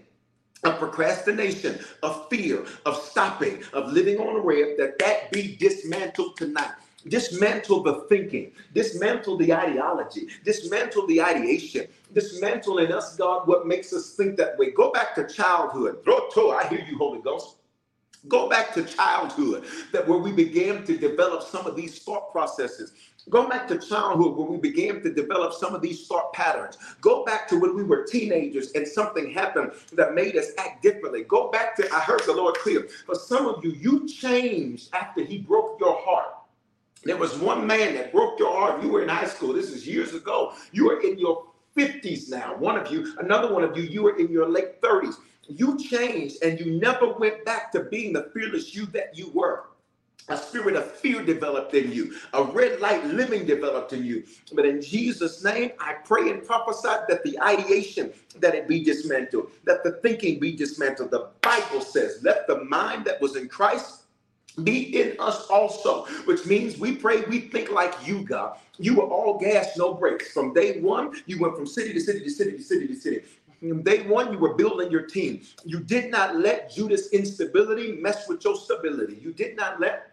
[0.64, 6.74] of procrastination, of fear, of stopping, of living on red, that that be dismantled tonight
[7.08, 13.94] dismantle the thinking, dismantle the ideology, dismantle the ideation, dismantle in us, God, what makes
[13.94, 14.72] us think that way.
[14.72, 16.00] Go back to childhood.
[16.08, 17.58] I hear you, Holy Ghost.
[18.28, 22.94] Go back to childhood, that where we began to develop some of these thought processes.
[23.30, 26.78] Go back to childhood where we began to develop some of these thought patterns.
[27.02, 31.24] Go back to when we were teenagers and something happened that made us act differently.
[31.24, 32.88] Go back to, I heard the Lord clear.
[33.06, 36.36] For some of you, you changed after He broke your heart.
[37.06, 38.82] There was one man that broke your heart.
[38.82, 39.54] You were in high school.
[39.54, 40.54] This is years ago.
[40.72, 41.46] You are in your
[41.78, 42.56] 50s now.
[42.58, 45.16] One of you, another one of you, you were in your late 30s.
[45.48, 49.66] You changed and you never went back to being the fearless you that you were.
[50.30, 54.24] A spirit of fear developed in you, a red light living developed in you.
[54.54, 59.52] But in Jesus' name, I pray and prophesy that the ideation that it be dismantled,
[59.66, 61.12] that the thinking be dismantled.
[61.12, 64.05] The Bible says, "Let the mind that was in Christ
[64.64, 68.58] be in us also, which means we pray, we think like you, God.
[68.78, 70.32] You were all gas, no brakes.
[70.32, 73.22] From day one, you went from city to city to city to city to city.
[73.60, 75.42] From day one, you were building your team.
[75.64, 79.20] You did not let Judas' instability mess with your stability.
[79.22, 80.12] You did not let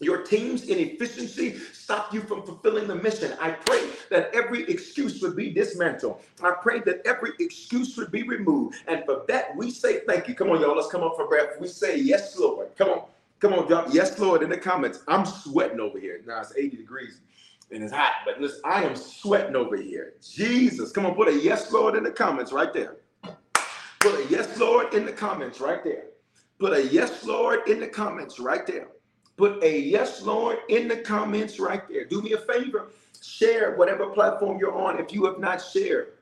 [0.00, 3.36] your team's inefficiency stop you from fulfilling the mission.
[3.40, 6.20] I pray that every excuse would be dismantled.
[6.42, 8.76] I pray that every excuse would be removed.
[8.88, 10.34] And for that, we say thank you.
[10.34, 10.76] Come on, y'all.
[10.76, 11.60] Let's come up for breath.
[11.60, 12.68] We say, Yes, Lord.
[12.76, 13.02] Come on.
[13.42, 15.00] Come on, drop yes, Lord, in the comments.
[15.08, 16.20] I'm sweating over here.
[16.24, 17.18] Now it's 80 degrees
[17.72, 20.14] and it's hot, but listen, I am sweating over here.
[20.22, 22.98] Jesus, come on, put a yes, Lord, in the comments right there.
[23.98, 26.04] Put a yes, Lord, in the comments right there.
[26.60, 28.86] Put a yes, Lord, in the comments right there.
[29.36, 32.04] Put a yes, Lord, in the comments right there.
[32.04, 36.12] Do me a favor, share whatever platform you're on if you have not shared.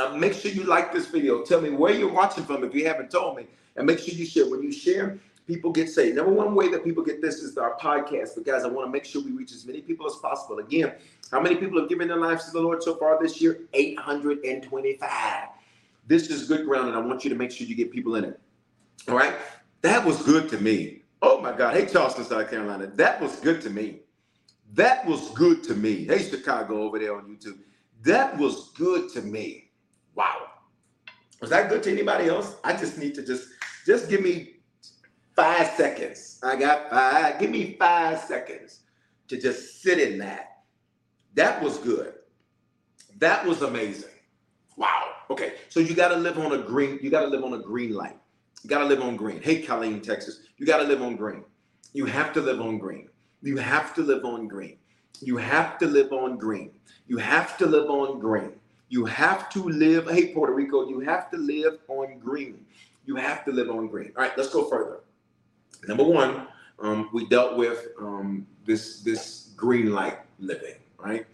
[0.00, 1.42] Uh, make sure you like this video.
[1.42, 3.48] Tell me where you're watching from if you haven't told me.
[3.76, 4.50] And make sure you share.
[4.50, 6.16] When you share, people get saved.
[6.16, 8.36] Number one way that people get this is our podcast.
[8.36, 10.58] But guys, I want to make sure we reach as many people as possible.
[10.58, 10.92] Again,
[11.32, 13.62] how many people have given their lives to the Lord so far this year?
[13.72, 15.48] 825.
[16.06, 18.24] This is good ground, and I want you to make sure you get people in
[18.24, 18.38] it.
[19.08, 19.34] All right?
[19.80, 21.02] That was good to me.
[21.22, 21.74] Oh my God.
[21.74, 22.86] Hey, Charleston, South Carolina.
[22.86, 24.00] That was good to me.
[24.74, 26.04] That was good to me.
[26.04, 27.58] Hey, Chicago over there on YouTube.
[28.02, 29.70] That was good to me.
[30.14, 30.48] Wow.
[31.40, 32.56] Was that good to anybody else?
[32.64, 33.48] I just need to just
[33.86, 34.57] just give me
[35.38, 36.40] five seconds.
[36.42, 37.38] I got five.
[37.38, 38.80] Give me five seconds
[39.28, 40.62] to just sit in that.
[41.34, 42.14] That was good.
[43.18, 44.10] That was amazing.
[44.76, 45.12] Wow.
[45.30, 45.52] Okay.
[45.68, 47.94] So you got to live on a green, you got to live on a green
[47.94, 48.18] light.
[48.64, 49.40] You got to live on green.
[49.40, 51.44] Hey, Killeen, Texas, you got to live on green.
[51.92, 53.08] You have to live on green.
[53.42, 54.78] You have to live on green.
[55.20, 56.72] You have to live on green.
[57.06, 58.54] You have to live on green.
[58.88, 62.64] You have to live, hey, Puerto Rico, you have to live on green.
[63.04, 64.12] You have to live on green.
[64.16, 65.00] All right, let's go further.
[65.86, 66.48] Number one,
[66.80, 71.26] um, we dealt with um, this this green light living, right?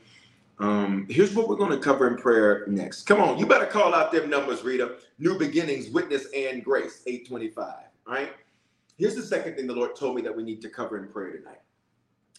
[0.58, 3.02] Um, here's what we're going to cover in prayer next.
[3.02, 4.96] Come on, you better call out them numbers, Rita.
[5.18, 7.74] New beginnings, witness, and grace, 825.
[8.06, 8.32] Right?
[8.96, 11.36] Here's the second thing the Lord told me that we need to cover in prayer
[11.36, 11.60] tonight.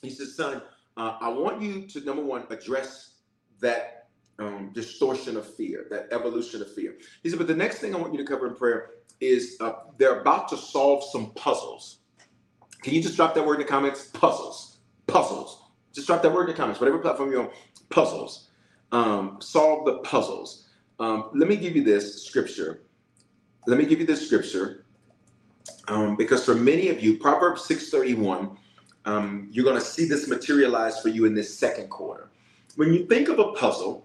[0.02, 0.62] He says, son,
[0.96, 3.16] uh, I want you to number one address
[3.60, 4.05] that
[4.40, 6.96] um, distortion of fear, that evolution of fear.
[7.24, 9.74] He said, but the next thing I want you to cover in prayer is uh,
[9.98, 12.00] they're about to solve some puzzles.
[12.84, 14.08] Can you just drop that word in the comments?
[14.08, 14.78] Puzzles.
[15.08, 15.62] Puzzles.
[15.94, 16.80] Just drop that word in the comments.
[16.80, 17.50] Whatever platform you're on,
[17.90, 18.50] puzzles.
[18.92, 20.68] Um, solve the puzzles.
[21.00, 22.84] Um, let me give you this scripture.
[23.68, 24.86] Let me give you this scripture.
[25.88, 28.58] Um, because for many of you, Proverbs 631,
[29.06, 32.32] um, you're going to see this materialize for you in this second quarter.
[32.76, 34.05] When you think of a puzzle,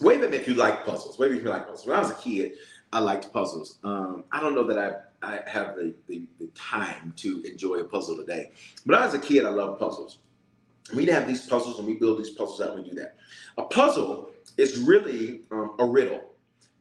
[0.00, 1.18] wave if you like puzzles.
[1.18, 1.86] Wave if you like puzzles.
[1.86, 2.52] When I was a kid,
[2.92, 3.78] I liked puzzles.
[3.84, 4.92] Um, I don't know that I
[5.22, 8.52] I have the, the, the, time to enjoy a puzzle today.
[8.86, 10.18] But as a kid, I loved puzzles.
[10.94, 13.16] We'd have these puzzles and we build these puzzles out and we do that.
[13.58, 16.22] A puzzle is really um, a riddle,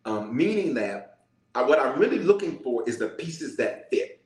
[0.06, 1.18] um, meaning that
[1.56, 4.22] I, what I'm really looking for is the pieces that fit.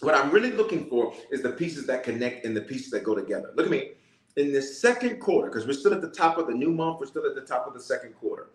[0.00, 3.14] What I'm really looking for is the pieces that connect and the pieces that go
[3.14, 3.50] together.
[3.56, 3.92] Look at me.
[4.38, 7.06] In the second quarter, because we're still at the top of the new month, we're
[7.06, 8.50] still at the top of the second quarter.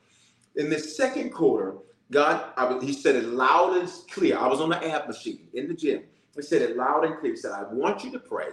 [0.55, 1.75] In the second quarter,
[2.09, 4.37] God, I, he said it loud and clear.
[4.37, 6.03] I was on the ab machine in the gym.
[6.37, 7.33] He said it loud and clear.
[7.33, 8.47] He said, I want you to pray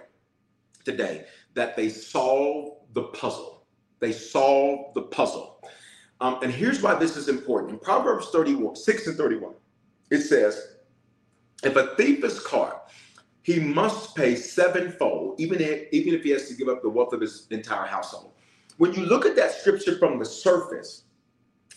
[0.84, 3.64] today that they solve the puzzle.
[4.00, 5.62] They solve the puzzle.
[6.20, 7.74] Um, and here's why this is important.
[7.74, 9.54] In Proverbs 31, 6 and 31,
[10.10, 10.78] it says,
[11.62, 12.79] if a thief is caught,
[13.42, 17.12] he must pay sevenfold, even if, even if he has to give up the wealth
[17.12, 18.32] of his entire household.
[18.76, 21.04] When you look at that scripture from the surface,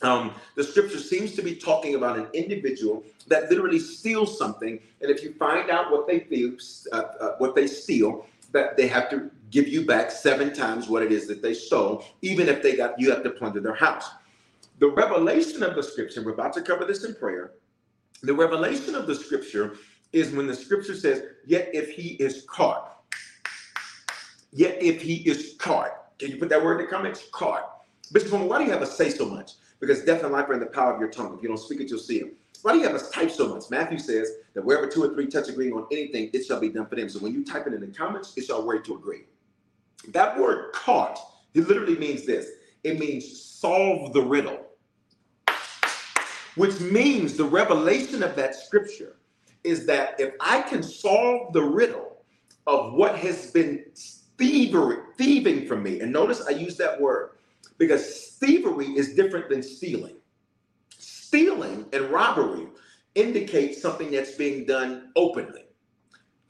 [0.02, 5.10] um, the scripture seems to be talking about an individual that literally steals something, and
[5.10, 6.58] if you find out what they steal,
[6.92, 11.04] uh, uh, what they steal, that they have to give you back seven times what
[11.04, 14.10] it is that they stole, even if they got you have to plunder their house.
[14.80, 17.52] The revelation of the scripture, we're about to cover this in prayer.
[18.24, 19.76] The revelation of the scripture
[20.14, 23.04] is when the scripture says, "Yet if he is caught,
[24.52, 27.28] yet if he is caught." Can you put that word in the comments?
[27.32, 27.70] Caught.
[28.12, 29.54] Bishop, why do you have to say so much?
[29.86, 31.36] because death and life are in the power of your tongue.
[31.36, 32.38] If you don't speak it, you'll see it.
[32.62, 33.70] Why do you have us type so much?
[33.70, 36.86] Matthew says that wherever two or three touch agreeing on anything, it shall be done
[36.86, 37.10] for them.
[37.10, 39.24] So when you type it in the comments, it shall word to agree.
[40.08, 41.20] That word caught,
[41.54, 42.48] it literally means this.
[42.86, 44.68] It means solve the riddle.
[46.56, 49.18] Which means the revelation of that scripture
[49.64, 52.24] is that if I can solve the riddle
[52.68, 53.86] of what has been
[54.38, 57.32] thievery, thieving from me, and notice I use that word,
[57.78, 60.16] because thievery is different than stealing.
[60.90, 62.68] Stealing and robbery
[63.16, 65.66] indicate something that's being done openly.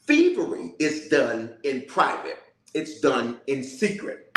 [0.05, 2.39] Thievery is done in private,
[2.74, 4.36] it's done in secret.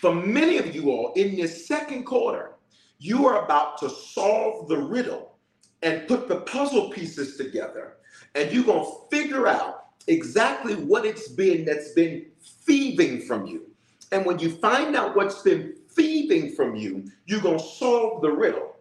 [0.00, 2.52] For many of you all in this second quarter,
[2.98, 5.27] you are about to solve the riddle
[5.82, 7.94] and put the puzzle pieces together,
[8.34, 12.26] and you're going to figure out exactly what it's been that's been
[12.66, 13.70] thieving from you.
[14.10, 18.30] And when you find out what's been thieving from you, you're going to solve the
[18.30, 18.76] riddle.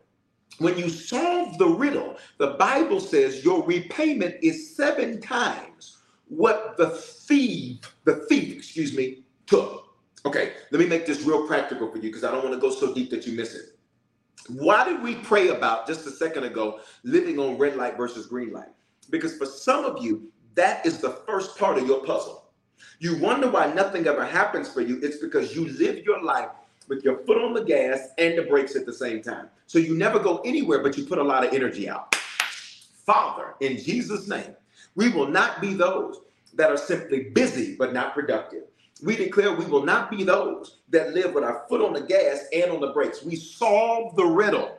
[0.59, 5.97] When you solve the riddle, the Bible says your repayment is seven times
[6.29, 9.85] what the thief, the thief, excuse me, took.
[10.25, 12.71] Okay, let me make this real practical for you because I don't want to go
[12.73, 13.76] so deep that you miss it.
[14.47, 18.51] Why did we pray about just a second ago living on red light versus green
[18.51, 18.69] light?
[19.09, 22.45] Because for some of you, that is the first part of your puzzle.
[22.99, 24.99] You wonder why nothing ever happens for you.
[25.01, 26.49] It's because you live your life
[26.87, 29.49] with your foot on the gas and the brakes at the same time.
[29.65, 32.15] So you never go anywhere, but you put a lot of energy out.
[33.05, 34.55] Father, in Jesus' name,
[34.95, 36.21] we will not be those
[36.53, 38.63] that are simply busy but not productive.
[39.03, 42.45] We declare we will not be those that live with our foot on the gas
[42.53, 43.23] and on the brakes.
[43.23, 44.77] We solve the riddle.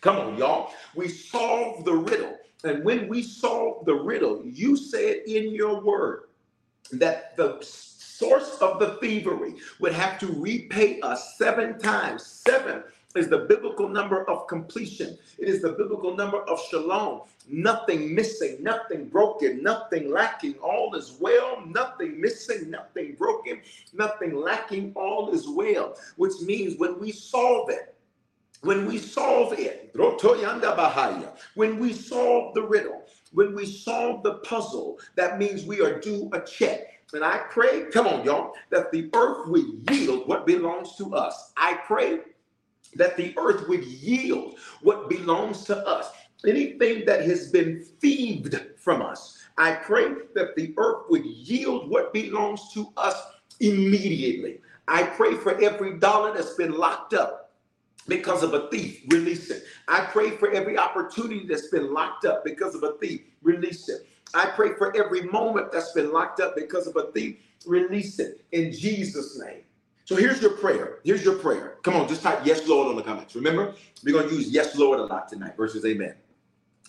[0.00, 0.72] Come on, y'all.
[0.94, 2.36] We solve the riddle.
[2.64, 6.24] And when we solve the riddle, you said in your word
[6.92, 12.24] that the source of the thievery would have to repay us seven times.
[12.24, 12.82] Seven
[13.16, 15.18] is the biblical number of completion.
[15.38, 17.22] It is the biblical number of shalom.
[17.48, 20.54] Nothing missing, nothing broken, nothing lacking.
[20.62, 21.62] All is well.
[21.66, 23.60] Nothing missing, nothing broken,
[23.92, 24.92] nothing lacking.
[24.94, 25.96] All is well.
[26.16, 27.94] Which means when we solve it,
[28.62, 29.90] when we solve it,
[31.54, 33.02] when we solve the riddle,
[33.32, 37.00] when we solve the puzzle, that means we are due a check.
[37.12, 41.52] And I pray, come on, y'all, that the earth will yield what belongs to us.
[41.56, 42.20] I pray
[42.94, 46.10] that the earth would yield what belongs to us.
[46.46, 52.12] Anything that has been thieved from us, I pray that the earth would yield what
[52.12, 53.16] belongs to us
[53.60, 54.58] immediately.
[54.88, 57.52] I pray for every dollar that's been locked up
[58.08, 59.64] because of a thief, release it.
[59.86, 64.06] I pray for every opportunity that's been locked up because of a thief, release it.
[64.34, 67.36] I pray for every moment that's been locked up because of a thief,
[67.66, 69.62] release it in Jesus' name.
[70.10, 70.98] So here's your prayer.
[71.04, 71.76] Here's your prayer.
[71.84, 73.36] Come on, just type yes, Lord, on the comments.
[73.36, 76.16] Remember, we're going to use yes, Lord a lot tonight versus amen.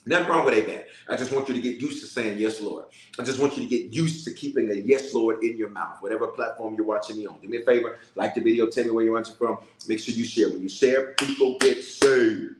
[0.07, 0.85] Nothing wrong with amen.
[1.07, 2.85] I just want you to get used to saying yes, Lord.
[3.19, 5.97] I just want you to get used to keeping a yes, Lord in your mouth,
[5.99, 7.37] whatever platform you're watching me on.
[7.39, 9.59] Do me a favor, like the video, tell me where you're watching from.
[9.87, 10.49] Make sure you share.
[10.49, 12.55] When you share, people get saved.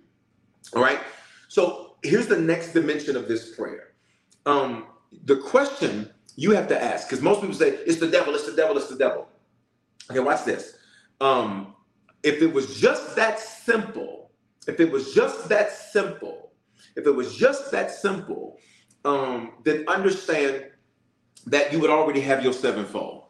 [0.76, 1.00] All right.
[1.48, 3.94] So here's the next dimension of this prayer.
[4.46, 4.86] Um,
[5.26, 8.56] the question you have to ask, because most people say it's the devil, it's the
[8.56, 9.28] devil, it's the devil.
[10.12, 10.76] Okay, watch this.
[11.22, 11.74] Um,
[12.22, 14.32] if it was just that simple,
[14.68, 16.52] if it was just that simple,
[16.98, 18.58] if it was just that simple,
[19.06, 20.66] um, then understand
[21.48, 23.24] that you would already have your sevenfold.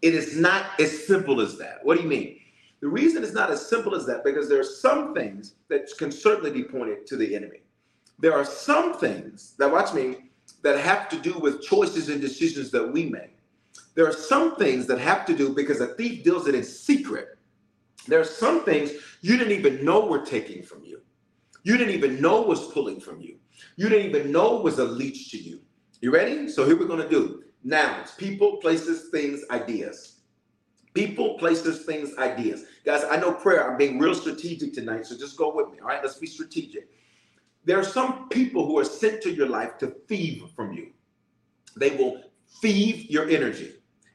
[0.00, 1.80] It is not as simple as that.
[1.82, 2.40] What do you mean?
[2.80, 6.10] The reason it's not as simple as that because there are some things that can
[6.10, 7.60] certainly be pointed to the enemy.
[8.18, 10.30] There are some things that watch me
[10.62, 13.33] that have to do with choices and decisions that we make.
[13.94, 17.38] There are some things that have to do because a thief deals it in secret.
[18.06, 18.92] There are some things
[19.22, 21.00] you didn't even know were taking from you
[21.64, 23.38] you didn't even know was pulling from you.
[23.76, 25.60] You didn't even know was a leech to you.
[26.00, 26.48] You ready?
[26.48, 30.20] So here we're going to do nouns, people, places, things, ideas.
[30.92, 32.64] People, places, things, ideas.
[32.84, 35.80] Guys, I know prayer, I'm being real strategic tonight, so just go with me.
[35.80, 36.88] All right, let's be strategic.
[37.64, 40.92] There are some people who are sent to your life to thieve from you.
[41.76, 42.22] They will
[42.60, 43.72] thieve your energy.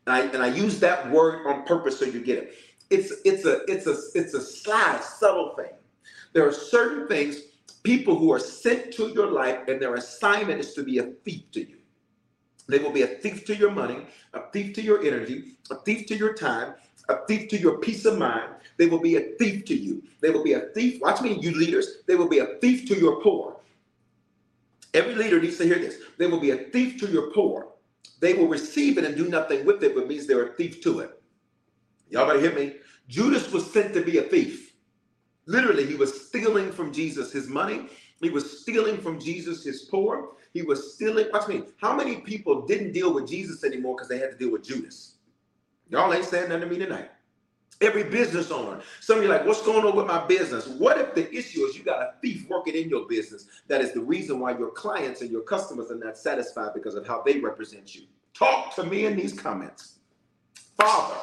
[0.10, 2.55] And I, and I use that word on purpose so you get it.
[2.89, 5.70] It's it's a it's a it's a sly, subtle thing.
[6.34, 7.41] There are certain things,
[7.84, 11.51] people who are sent to your life, and their assignment is to be a thief
[11.51, 11.78] to you.
[12.68, 16.07] They will be a thief to your money, a thief to your energy, a thief
[16.07, 16.74] to your time,
[17.07, 18.49] a thief to your peace of mind.
[18.78, 20.01] They will be a thief to you.
[20.22, 20.99] They will be a thief.
[21.01, 21.97] Watch me, you leaders.
[22.07, 23.57] They will be a thief to your poor.
[24.95, 25.97] Every leader needs to hear this.
[26.18, 27.68] They will be a thief to your poor.
[28.20, 31.00] They will receive it and do nothing with it, but means they're a thief to
[31.00, 31.22] it.
[32.10, 32.76] Y'all better hear me.
[33.08, 34.74] Judas was sent to be a thief.
[35.45, 37.88] Literally, he was stealing from Jesus his money.
[38.22, 40.32] He was stealing from Jesus his poor.
[40.54, 41.28] He was stealing.
[41.32, 41.64] Watch me.
[41.82, 45.16] How many people didn't deal with Jesus anymore because they had to deal with Judas?
[45.89, 47.10] Y'all ain't saying nothing to me tonight.
[47.82, 48.82] Every business owner.
[49.00, 50.68] Some of you like, what's going on with my business?
[50.68, 53.48] What if the issue is you got a thief working in your business?
[53.68, 57.08] That is the reason why your clients and your customers are not satisfied because of
[57.08, 58.04] how they represent you.
[58.34, 60.00] Talk to me in these comments.
[60.78, 61.16] Father,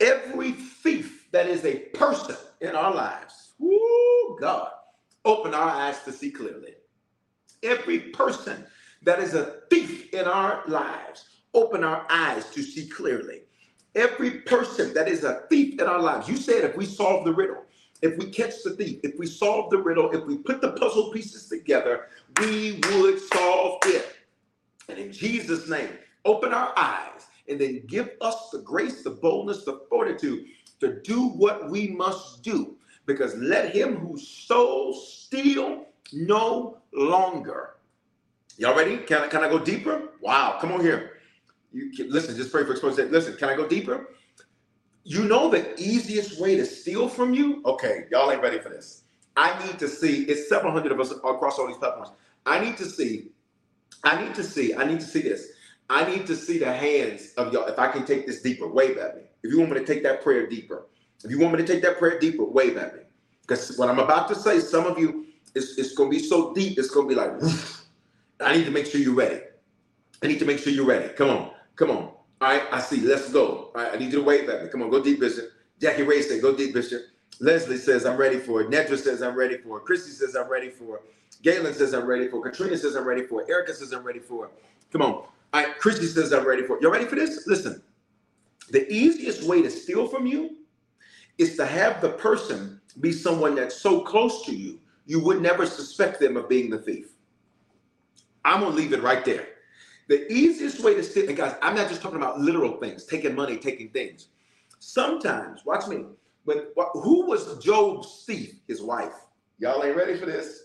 [0.00, 4.70] every thief that is a person in our lives Woo, God,
[5.24, 6.74] open our eyes to see clearly.
[7.62, 8.66] Every person
[9.02, 11.24] that is a thief in our lives,
[11.54, 13.42] open our eyes to see clearly.
[13.96, 17.32] Every person that is a thief in our lives, you said if we solve the
[17.32, 17.64] riddle,
[18.02, 21.10] if we catch the thief, if we solve the riddle, if we put the puzzle
[21.10, 24.14] pieces together, we would solve it.
[24.90, 25.88] And in Jesus' name,
[26.26, 30.46] open our eyes and then give us the grace, the boldness, the fortitude
[30.80, 32.76] to do what we must do
[33.06, 37.76] because let him who stole steal no longer.
[38.58, 38.98] Y'all ready?
[38.98, 40.10] Can I, can I go deeper?
[40.20, 41.15] Wow, come on here.
[41.72, 43.06] You can, listen, just pray for exposure.
[43.06, 44.10] Listen, can I go deeper?
[45.04, 47.62] You know the easiest way to steal from you?
[47.64, 49.04] Okay, y'all ain't ready for this.
[49.36, 52.10] I need to see, it's several hundred of us across all these platforms.
[52.44, 53.30] I need to see,
[54.02, 55.48] I need to see, I need to see this.
[55.88, 57.66] I need to see the hands of y'all.
[57.66, 59.22] If I can take this deeper, wave at me.
[59.42, 60.86] If you want me to take that prayer deeper,
[61.24, 63.02] if you want me to take that prayer deeper, wave at me.
[63.42, 66.52] Because what I'm about to say, some of you, it's, it's going to be so
[66.52, 67.30] deep, it's going to be like,
[68.40, 69.40] I need to make sure you're ready.
[70.22, 71.12] I need to make sure you're ready.
[71.14, 71.50] Come on.
[71.76, 71.96] Come on.
[71.96, 72.62] All right.
[72.72, 73.00] I see.
[73.00, 73.70] Let's go.
[73.74, 73.94] All right.
[73.94, 74.68] I need you to wave at me.
[74.68, 74.90] Come on.
[74.90, 75.50] Go deep, Bishop.
[75.80, 77.02] Jackie Ray said, go deep, Bishop.
[77.40, 78.70] Leslie says, I'm ready for it.
[78.70, 79.84] Nedra says, I'm ready for it.
[79.84, 81.02] Christy says, I'm ready for it.
[81.42, 82.50] Galen says, I'm ready for it.
[82.50, 83.50] Katrina says, I'm ready for it.
[83.50, 84.52] Erica says, I'm ready for it.
[84.92, 85.12] Come on.
[85.12, 85.78] All right.
[85.78, 86.82] Christy says, I'm ready for it.
[86.82, 87.46] You ready for this?
[87.46, 87.82] Listen.
[88.70, 90.56] The easiest way to steal from you
[91.38, 95.66] is to have the person be someone that's so close to you, you would never
[95.66, 97.08] suspect them of being the thief.
[98.44, 99.46] I'm gonna leave it right there.
[100.08, 103.34] The easiest way to steal, and guys, I'm not just talking about literal things, taking
[103.34, 104.28] money, taking things.
[104.78, 106.04] Sometimes, watch me,
[106.44, 108.54] But who was Job's thief?
[108.68, 109.14] His wife.
[109.58, 110.64] Y'all ain't ready for this.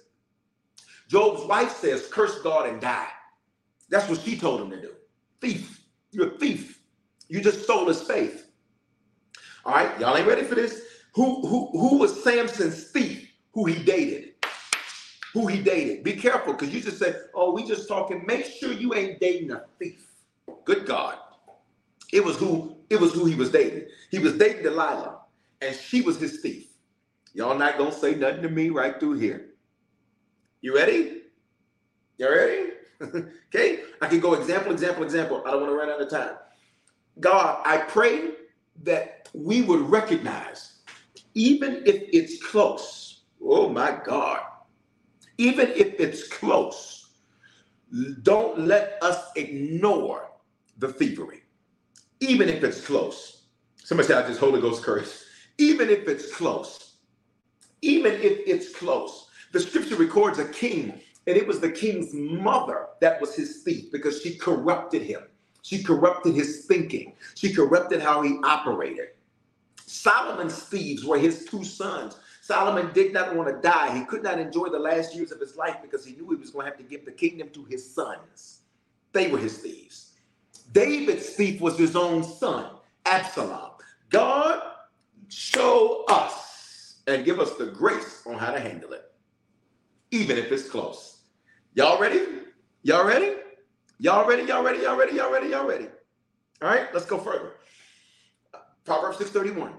[1.07, 3.07] Job's wife says, curse God and die.
[3.89, 4.91] That's what she told him to do.
[5.41, 5.81] Thief.
[6.11, 6.79] You're a thief.
[7.27, 8.47] You just stole his faith.
[9.65, 10.81] All right, y'all ain't ready for this.
[11.13, 13.31] Who who who was Samson's thief?
[13.53, 14.30] Who he dated?
[15.33, 16.03] Who he dated?
[16.03, 19.51] Be careful, because you just said, "Oh, we just talking." Make sure you ain't dating
[19.51, 20.05] a thief.
[20.65, 21.17] Good God,
[22.11, 23.87] it was who it was who he was dating.
[24.09, 25.21] He was dating Delilah,
[25.61, 26.67] and she was his thief.
[27.33, 29.51] Y'all not gonna say nothing to me right through here.
[30.61, 31.23] You ready?
[32.17, 32.69] You ready?
[33.47, 35.43] okay, I can go example, example, example.
[35.45, 36.35] I don't want to run out of time.
[37.19, 38.31] God, I pray
[38.83, 40.79] that we would recognize,
[41.33, 44.41] even if it's close, oh my God,
[45.41, 47.09] even if it's close,
[48.21, 50.29] don't let us ignore
[50.77, 51.41] the thievery,
[52.19, 53.45] even if it's close.
[53.77, 55.25] Somebody said, I just Holy Ghost curse.
[55.57, 56.97] Even if it's close,
[57.81, 59.29] even if it's close.
[59.51, 63.91] The scripture records a king, and it was the king's mother that was his thief
[63.91, 65.23] because she corrupted him.
[65.63, 67.15] She corrupted his thinking.
[67.33, 69.09] She corrupted how he operated.
[69.87, 72.17] Solomon's thieves were his two sons.
[72.51, 73.97] Solomon did not want to die.
[73.97, 76.49] He could not enjoy the last years of his life because he knew he was
[76.49, 78.63] going to have to give the kingdom to his sons.
[79.13, 80.11] They were his thieves.
[80.73, 82.71] David's thief was his own son,
[83.05, 83.71] Absalom.
[84.09, 84.61] God,
[85.29, 89.09] show us and give us the grace on how to handle it,
[90.11, 91.19] even if it's close.
[91.73, 92.21] Y'all ready?
[92.83, 93.37] Y'all ready?
[93.97, 94.43] Y'all ready?
[94.43, 94.83] Y'all ready?
[94.83, 95.15] Y'all ready?
[95.15, 95.47] Y'all ready?
[95.47, 95.87] Y'all ready?
[96.61, 97.53] All right, let's go further.
[98.83, 99.71] Proverbs 631.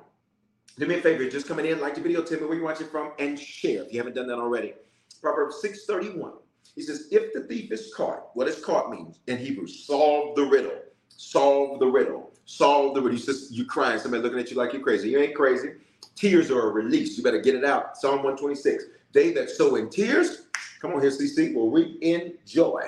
[0.78, 2.86] Do me a favor, just coming in, like the video, tell me where you're watching
[2.88, 4.74] from, and share if you haven't done that already.
[5.20, 6.32] Proverbs 631.
[6.74, 9.66] He says, if the thief is caught, what does caught mean in Hebrew?
[9.66, 10.78] Solve the riddle.
[11.08, 12.32] Solve the riddle.
[12.46, 13.18] Solve the riddle.
[13.18, 15.10] He says, you crying, somebody looking at you like you're crazy.
[15.10, 15.74] You ain't crazy.
[16.14, 17.16] Tears are a release.
[17.18, 17.96] You better get it out.
[17.98, 18.84] Psalm 126.
[19.12, 20.46] They that sow in tears,
[20.80, 22.82] come on here, CC, will reap in joy.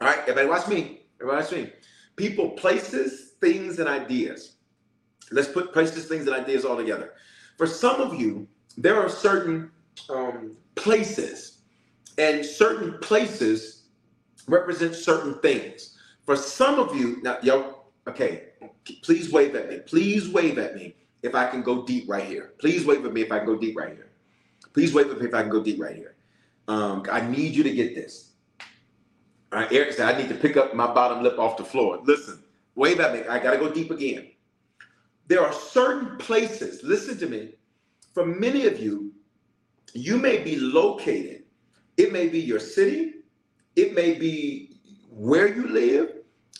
[0.00, 1.02] All right, everybody watch me.
[1.20, 1.72] Everybody watch me.
[2.16, 4.52] People, places, things, and ideas.
[5.30, 7.14] Let's put places, things, and ideas all together.
[7.56, 9.70] For some of you, there are certain
[10.08, 11.58] um, places,
[12.16, 13.82] and certain places
[14.46, 15.96] represent certain things.
[16.24, 18.50] For some of you, now, yo, okay,
[19.02, 19.78] please wave at me.
[19.80, 22.52] Please wave at me if I can go deep right here.
[22.58, 24.10] Please wave at me if I can go deep right here.
[24.72, 26.14] Please wave at me if I can go deep right here.
[26.68, 28.32] Um, I need you to get this.
[29.52, 32.00] All right, Eric said, I need to pick up my bottom lip off the floor.
[32.04, 32.42] Listen,
[32.74, 33.26] wave at me.
[33.26, 34.28] I got to go deep again.
[35.28, 37.54] There are certain places, listen to me,
[38.14, 39.12] for many of you,
[39.92, 41.44] you may be located.
[41.98, 43.14] It may be your city,
[43.76, 46.12] it may be where you live,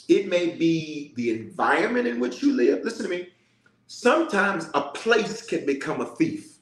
[0.08, 2.84] it may be the environment in which you live.
[2.84, 3.28] Listen to me.
[3.86, 6.58] Sometimes a place can become a thief.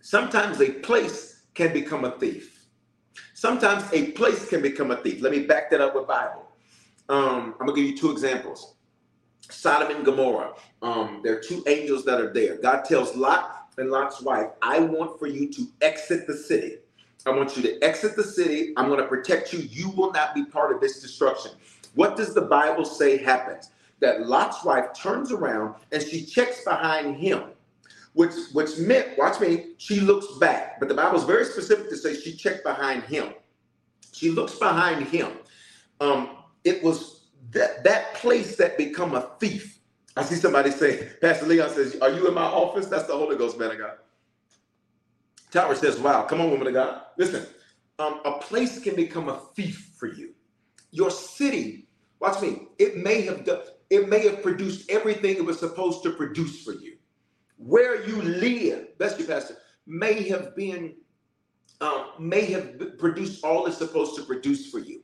[0.00, 2.66] Sometimes a place can become a thief.
[3.34, 5.20] Sometimes a place can become a thief.
[5.20, 6.46] Let me back that up with Bible.
[7.08, 8.75] Um, I'm gonna give you two examples.
[9.50, 10.54] Sodom and Gomorrah.
[10.82, 12.56] Um, there are two angels that are there.
[12.56, 16.78] God tells Lot and Lot's wife, I want for you to exit the city.
[17.26, 18.72] I want you to exit the city.
[18.76, 19.60] I'm going to protect you.
[19.60, 21.52] You will not be part of this destruction.
[21.94, 23.70] What does the Bible say happens?
[24.00, 27.42] That Lot's wife turns around and she checks behind him
[28.16, 30.80] which which meant, watch me, she looks back.
[30.80, 33.34] But the Bible is very specific to say she checked behind him.
[34.12, 35.32] She looks behind him.
[36.00, 37.15] Um, it was
[37.56, 39.78] that that place that become a thief.
[40.16, 42.86] I see somebody say, Pastor Leon says, Are you in my office?
[42.86, 43.96] That's the Holy Ghost, man of God.
[45.50, 47.02] Tower says, Wow, come on, woman of God.
[47.18, 47.46] Listen,
[47.98, 50.34] um, a place can become a thief for you.
[50.90, 51.88] Your city,
[52.20, 56.12] watch me, it may have done, it may have produced everything it was supposed to
[56.12, 56.96] produce for you
[57.56, 60.94] where you live, bless you, Pastor, may have been,
[61.80, 65.02] um, may have produced all it's supposed to produce for you.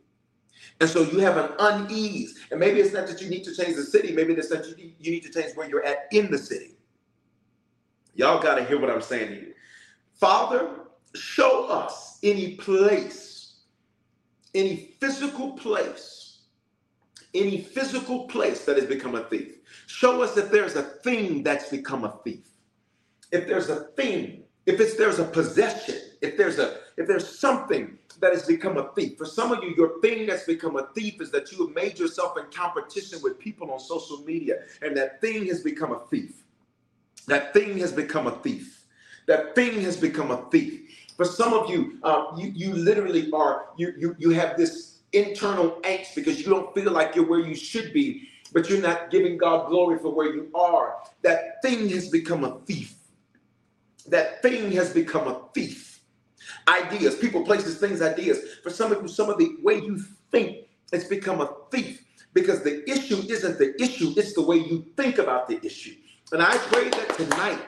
[0.81, 2.39] And so you have an unease.
[2.51, 4.75] And maybe it's not that you need to change the city, maybe it's that you
[4.77, 6.77] need, you need to change where you're at in the city.
[8.14, 9.55] Y'all got to hear what I'm saying to you.
[10.14, 10.68] Father,
[11.14, 13.61] show us any place,
[14.55, 16.41] any physical place,
[17.35, 19.57] any physical place that has become a thief.
[19.87, 22.47] Show us if there's a thing that's become a thief.
[23.31, 27.99] If there's a thing, if it's there's a possession, if there's a if there's something
[28.23, 29.18] that has become a thief.
[29.18, 31.99] For some of you, your thing that's become a thief is that you have made
[31.99, 36.33] yourself in competition with people on social media, and that thing has become a thief.
[37.27, 38.87] That thing has become a thief.
[39.27, 40.89] That thing has become a thief.
[41.16, 45.73] For some of you, uh, you you literally are you you you have this internal
[45.83, 49.39] angst because you don't feel like you're where you should be but you're not giving
[49.39, 52.95] God glory for where you are, that thing has become a thief.
[54.09, 55.91] That thing has become a thief.
[56.69, 58.41] Ideas, people, places, things, ideas.
[58.63, 59.99] For some of you, some of the way you
[60.31, 62.05] think, it's become a thief
[62.35, 65.95] because the issue isn't the issue, it's the way you think about the issue.
[66.33, 67.61] And I pray that tonight,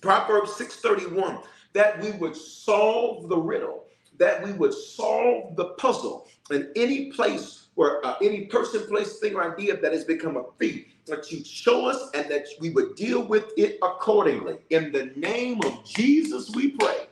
[0.00, 1.38] Proverbs 631,
[1.72, 3.84] that we would solve the riddle,
[4.18, 9.36] that we would solve the puzzle in any place where uh, any person, place, thing,
[9.36, 12.96] or idea that has become a thief, that you show us and that we would
[12.96, 14.58] deal with it accordingly.
[14.70, 17.07] In the name of Jesus, we pray.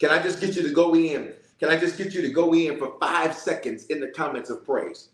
[0.00, 1.34] Can I just get you to go in?
[1.60, 4.64] Can I just get you to go in for five seconds in the comments of
[4.64, 5.10] praise?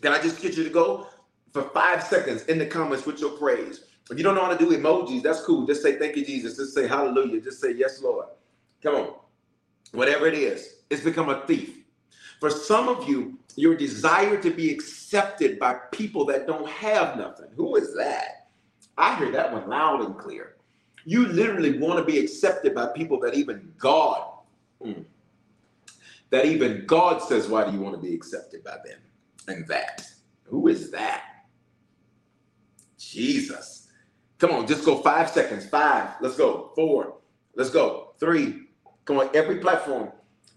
[0.00, 1.08] Can I just get you to go
[1.52, 3.84] for five seconds in the comments with your praise?
[4.10, 5.66] If you don't know how to do emojis, that's cool.
[5.66, 6.56] Just say thank you, Jesus.
[6.56, 7.40] Just say hallelujah.
[7.40, 8.26] Just say yes, Lord.
[8.82, 9.14] Come on.
[9.92, 11.78] Whatever it is, it's become a thief.
[12.40, 17.48] For some of you, your desire to be accepted by people that don't have nothing.
[17.56, 18.48] Who is that?
[18.98, 20.56] I hear that one loud and clear.
[21.04, 24.26] You literally want to be accepted by people that even God,
[24.84, 25.04] mm,
[26.30, 28.98] that even God says, why do you want to be accepted by them?
[29.46, 30.06] And that.
[30.44, 31.22] Who is that?
[32.98, 33.88] Jesus.
[34.38, 35.66] Come on, just go five seconds.
[35.66, 36.10] Five.
[36.20, 36.72] Let's go.
[36.74, 37.18] Four.
[37.54, 38.14] Let's go.
[38.18, 38.68] Three.
[39.04, 40.10] Come on, every platform.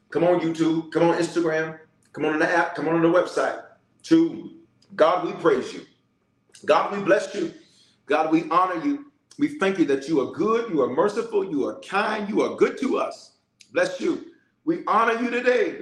[0.10, 0.92] Come on, YouTube.
[0.92, 1.78] Come on, Instagram.
[2.14, 2.76] Come on, the app.
[2.76, 3.62] Come on, on the website.
[4.04, 4.52] Two.
[4.96, 5.86] God, we praise you.
[6.66, 7.54] God, we bless you.
[8.06, 9.07] God, we honor you.
[9.40, 12.56] We thank you that you are good, you are merciful, you are kind, you are
[12.56, 13.38] good to us.
[13.72, 14.26] Bless you.
[14.66, 15.78] We honor you today.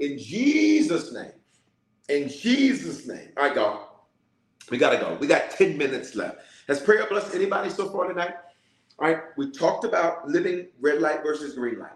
[0.00, 1.32] In Jesus' name.
[2.08, 3.28] In Jesus' name.
[3.36, 3.80] All right, God.
[4.70, 5.16] We got to go.
[5.20, 6.38] We got 10 minutes left.
[6.68, 8.34] Has prayer blessed anybody so far tonight?
[8.98, 9.18] All right.
[9.36, 11.92] We talked about living red light versus green light.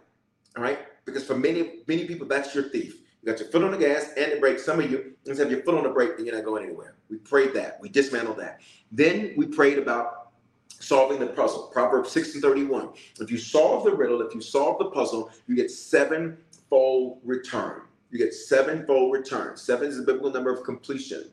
[0.57, 0.80] All right.
[1.05, 3.01] Because for many, many people, that's your thief.
[3.23, 4.59] You got your foot on the gas and the brake.
[4.59, 6.97] Some of you just have your foot on the brake and you're not going anywhere.
[7.09, 7.79] We prayed that.
[7.81, 8.61] We dismantled that.
[8.91, 10.33] Then we prayed about
[10.68, 11.68] solving the puzzle.
[11.73, 12.91] Proverbs 6 and 31.
[13.20, 17.83] If you solve the riddle, if you solve the puzzle, you get sevenfold return.
[18.11, 19.57] You get sevenfold return.
[19.57, 21.31] Seven is the biblical number of completion.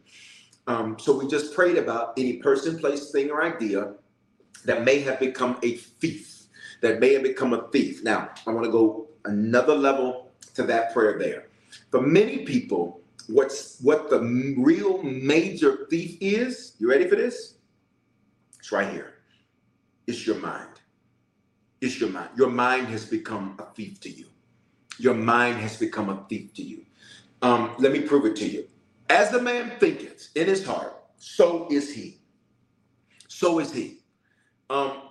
[0.68, 3.96] Um, so we just prayed about any person, place, thing, or idea
[4.66, 6.44] that may have become a thief,
[6.82, 8.04] that may have become a thief.
[8.04, 11.49] Now, I want to go another level to that prayer there.
[11.92, 14.20] For many people, what's what the
[14.58, 17.56] real major thief is, you ready for this?
[18.60, 19.16] It's right here.
[20.08, 20.70] It's your mind.
[21.82, 22.30] It's your mind.
[22.36, 24.26] Your mind has become a thief to you.
[24.98, 26.86] Your mind has become a thief to you.
[27.42, 28.68] Um, let me prove it to you.
[29.10, 32.20] As the man thinketh in his heart, so is he.
[33.28, 34.00] So is he.
[34.70, 35.04] Um,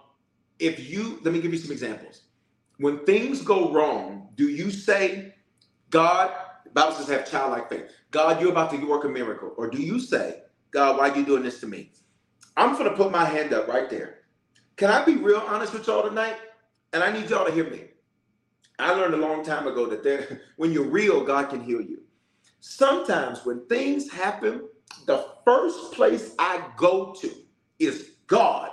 [0.58, 2.22] if you, let me give you some examples.
[2.78, 5.34] When things go wrong, do you say,
[5.90, 6.32] God,
[6.78, 7.90] Bible says have childlike faith.
[8.12, 9.52] God, you're about to work a miracle.
[9.56, 11.90] Or do you say, God, why are you doing this to me?
[12.56, 14.20] I'm going to put my hand up right there.
[14.76, 16.36] Can I be real honest with y'all tonight?
[16.92, 17.86] And I need y'all to hear me.
[18.78, 22.02] I learned a long time ago that there, when you're real, God can heal you.
[22.60, 24.68] Sometimes when things happen,
[25.06, 27.32] the first place I go to
[27.80, 28.70] is God.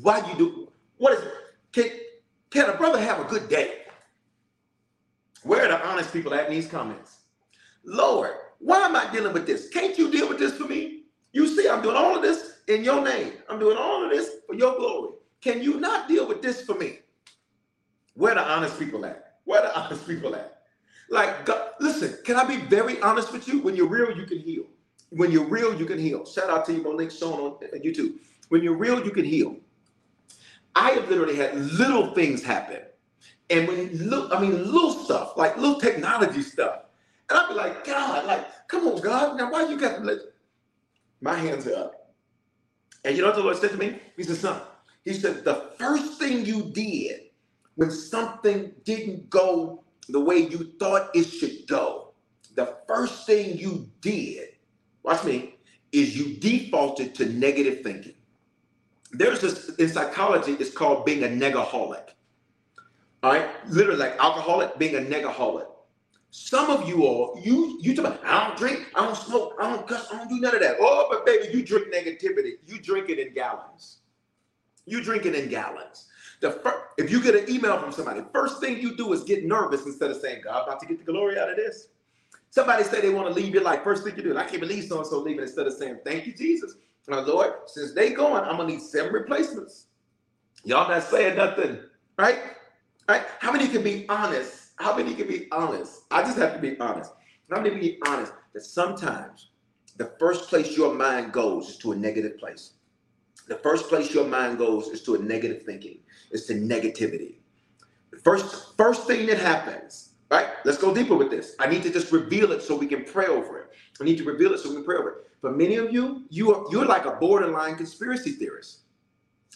[0.00, 0.72] Why you do?
[0.96, 1.24] What is?
[1.72, 1.90] Can
[2.50, 3.79] can a brother have a good day?
[5.42, 7.18] Where are the honest people at in these comments?
[7.84, 9.68] Lord, why am I dealing with this?
[9.68, 11.04] Can't you deal with this for me?
[11.32, 13.32] You see, I'm doing all of this in your name.
[13.48, 15.14] I'm doing all of this for your glory.
[15.40, 16.98] Can you not deal with this for me?
[18.14, 19.36] Where the honest people at?
[19.44, 20.58] Where the honest people at?
[21.08, 23.60] Like, God, listen, can I be very honest with you?
[23.60, 24.64] When you're real, you can heal.
[25.10, 26.24] When you're real, you can heal.
[26.24, 28.14] Shout out to you, Monique Sean on uh, YouTube.
[28.48, 29.56] When you're real, you can heal.
[30.76, 32.82] I have literally had little things happen.
[33.50, 36.82] And when look, I mean, little stuff, like little technology stuff.
[37.28, 39.36] And I'd be like, God, like, come on, God.
[39.36, 40.18] Now, why you got to let
[41.20, 42.14] my hands are up?
[43.04, 43.98] And you know what the Lord said to me?
[44.16, 44.60] He said, son,
[45.04, 47.22] he said, the first thing you did
[47.76, 52.12] when something didn't go the way you thought it should go,
[52.54, 54.48] the first thing you did,
[55.02, 55.54] watch me,
[55.92, 58.14] is you defaulted to negative thinking.
[59.12, 62.10] There's this in psychology, it's called being a negaholic.
[63.22, 65.66] Right, literally like alcoholic, being a negaholic.
[66.30, 69.68] Some of you all, you you talk about, I don't drink, I don't smoke, I
[69.68, 70.76] don't cuss, I don't do none of that.
[70.80, 72.52] Oh, but baby, you drink negativity.
[72.66, 73.98] You drink it in gallons.
[74.86, 76.06] You drink it in gallons.
[76.40, 79.44] The first, if you get an email from somebody, first thing you do is get
[79.44, 81.88] nervous instead of saying, God, about to get the glory out of this.
[82.50, 83.84] Somebody say they want to leave your life.
[83.84, 86.26] First thing you do, I can't believe so and so leaving instead of saying, Thank
[86.26, 86.76] you, Jesus.
[87.08, 89.86] Now, Lord, since they going, I'm gonna need seven replacements.
[90.64, 91.80] Y'all not saying nothing,
[92.16, 92.38] right?
[93.10, 93.26] Right?
[93.40, 94.60] How many can be honest?
[94.80, 96.04] how many can be honest?
[96.10, 97.12] I just have to be honest.
[97.50, 99.50] How many be honest that sometimes
[99.96, 102.74] the first place your mind goes is to a negative place?
[103.48, 105.98] The first place your mind goes is to a negative thinking,
[106.30, 107.34] is to negativity.
[108.12, 110.46] The first, first thing that happens, right?
[110.64, 111.56] Let's go deeper with this.
[111.58, 113.70] I need to just reveal it so we can pray over it.
[114.00, 115.16] I need to reveal it so we can pray over it.
[115.40, 118.82] For many of you, you are you're like a borderline conspiracy theorist.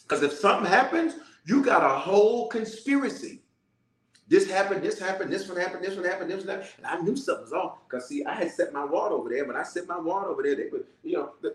[0.03, 1.15] Because if something happens,
[1.47, 3.44] you got a whole conspiracy.
[4.27, 6.71] This happened, this happened, this one happened, this one happened, this one happened.
[6.79, 7.79] And I knew something was off.
[7.89, 9.45] Because see, I had set my ward over there.
[9.47, 11.55] When I set my ward over there, they would, you know, the,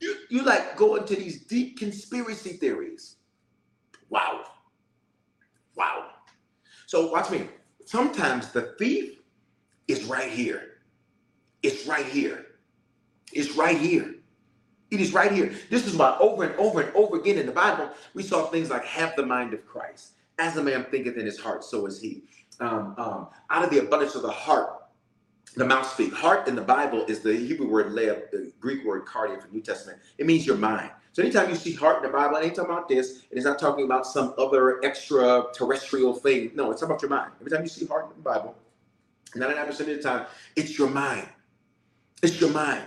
[0.00, 3.16] you, you like go into these deep conspiracy theories.
[4.08, 4.44] Wow.
[5.74, 6.06] Wow.
[6.86, 7.48] So watch me.
[7.84, 9.18] Sometimes the thief
[9.88, 10.78] is right here.
[11.62, 12.46] It's right here.
[13.32, 14.14] It's right here.
[14.90, 15.52] It is right here.
[15.68, 18.70] This is why over and over and over again in the Bible, we saw things
[18.70, 20.12] like have the mind of Christ.
[20.38, 22.24] As a man thinketh in his heart, so is he.
[22.60, 24.70] Um, um, out of the abundance of the heart,
[25.56, 26.14] the mouth speak.
[26.14, 29.62] Heart in the Bible is the Hebrew word lev, the Greek word cardia for New
[29.62, 29.98] Testament.
[30.18, 30.90] It means your mind.
[31.12, 33.22] So anytime you see heart in the Bible, it ain't talking about this.
[33.30, 36.52] and It is not talking about some other extraterrestrial thing.
[36.54, 37.32] No, it's about your mind.
[37.40, 38.54] Every time you see heart in the Bible,
[39.36, 40.26] 99% of the time,
[40.56, 41.28] it's your mind.
[42.22, 42.84] It's your mind.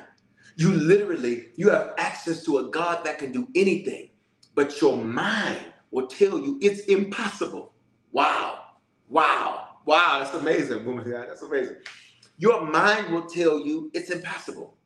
[0.57, 4.09] You literally, you have access to a God that can do anything,
[4.55, 5.59] but your mind
[5.91, 7.73] will tell you it's impossible.
[8.11, 8.59] Wow.
[9.07, 9.67] Wow.
[9.85, 10.19] Wow.
[10.19, 11.09] That's amazing, woman.
[11.09, 11.77] That's amazing.
[12.37, 14.77] Your mind will tell you it's impossible.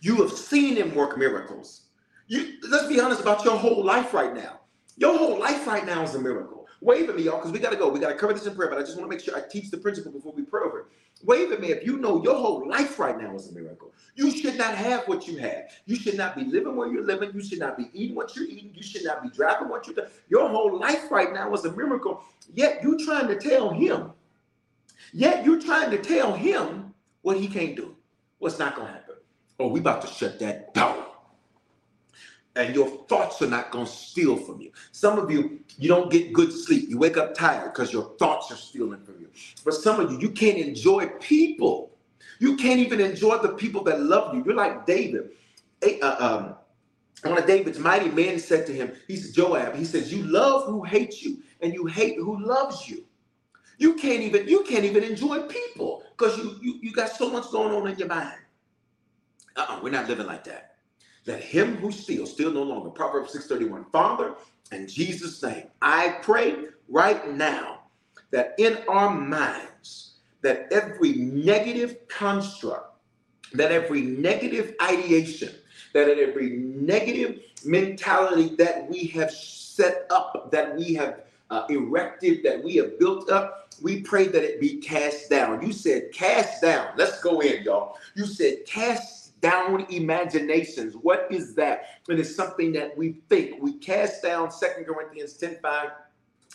[0.00, 1.82] You have seen him work miracles.
[2.26, 4.60] You let's be honest about your whole life right now.
[4.96, 6.66] Your whole life right now is a miracle.
[6.80, 7.88] Wave at me, y'all, because we gotta go.
[7.88, 9.70] We gotta cover this in prayer, but I just want to make sure I teach
[9.70, 10.86] the principle before we pray over it.
[11.24, 13.92] Wave at me if you know your whole life right now is a miracle.
[14.16, 15.70] You should not have what you have.
[15.86, 17.30] You should not be living where you're living.
[17.32, 18.72] You should not be eating what you're eating.
[18.74, 20.08] You should not be driving what you're doing.
[20.28, 22.22] Your whole life right now is a miracle.
[22.54, 24.12] Yet you're trying to tell him.
[25.12, 26.92] Yet you're trying to tell him
[27.22, 27.96] what he can't do.
[28.38, 29.14] What's not gonna happen?
[29.60, 30.61] Oh, we about to shut that
[32.54, 34.70] and your thoughts are not going to steal from you.
[34.92, 36.88] Some of you, you don't get good sleep.
[36.88, 39.28] You wake up tired because your thoughts are stealing from you.
[39.64, 41.92] But some of you, you can't enjoy people.
[42.38, 44.42] You can't even enjoy the people that love you.
[44.44, 45.30] You're like David.
[45.82, 46.54] Uh, um,
[47.30, 50.66] one of David's mighty men said to him, he said, Joab, he says, you love
[50.66, 53.04] who hates you and you hate who loves you.
[53.78, 57.50] You can't even, you can't even enjoy people because you, you, you got so much
[57.50, 58.38] going on in your mind.
[59.56, 60.71] Uh-uh, we're not living like that.
[61.26, 62.90] Let him who steals steal no longer.
[62.90, 63.84] Proverbs 6:31.
[63.92, 64.34] Father,
[64.72, 67.82] in Jesus' name, I pray right now
[68.30, 72.96] that in our minds, that every negative construct,
[73.52, 75.54] that every negative ideation,
[75.92, 81.20] that every negative mentality that we have set up, that we have
[81.50, 85.64] uh, erected, that we have built up, we pray that it be cast down.
[85.64, 86.88] You said cast down.
[86.96, 87.96] Let's go in, y'all.
[88.14, 90.94] You said cast down imaginations.
[90.94, 92.00] What is that?
[92.08, 93.60] It is something that we think.
[93.60, 95.90] We cast down Second Corinthians 10 5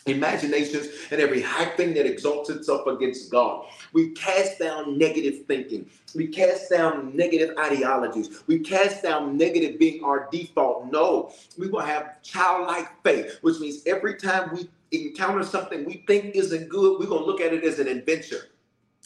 [0.06, 3.66] imaginations and every high thing that exalts itself against God.
[3.92, 5.90] We cast down negative thinking.
[6.14, 8.42] We cast down negative ideologies.
[8.46, 10.90] We cast down negative being our default.
[10.90, 16.34] No, we will have childlike faith, which means every time we encounter something we think
[16.34, 18.48] isn't good, we're going to look at it as an adventure.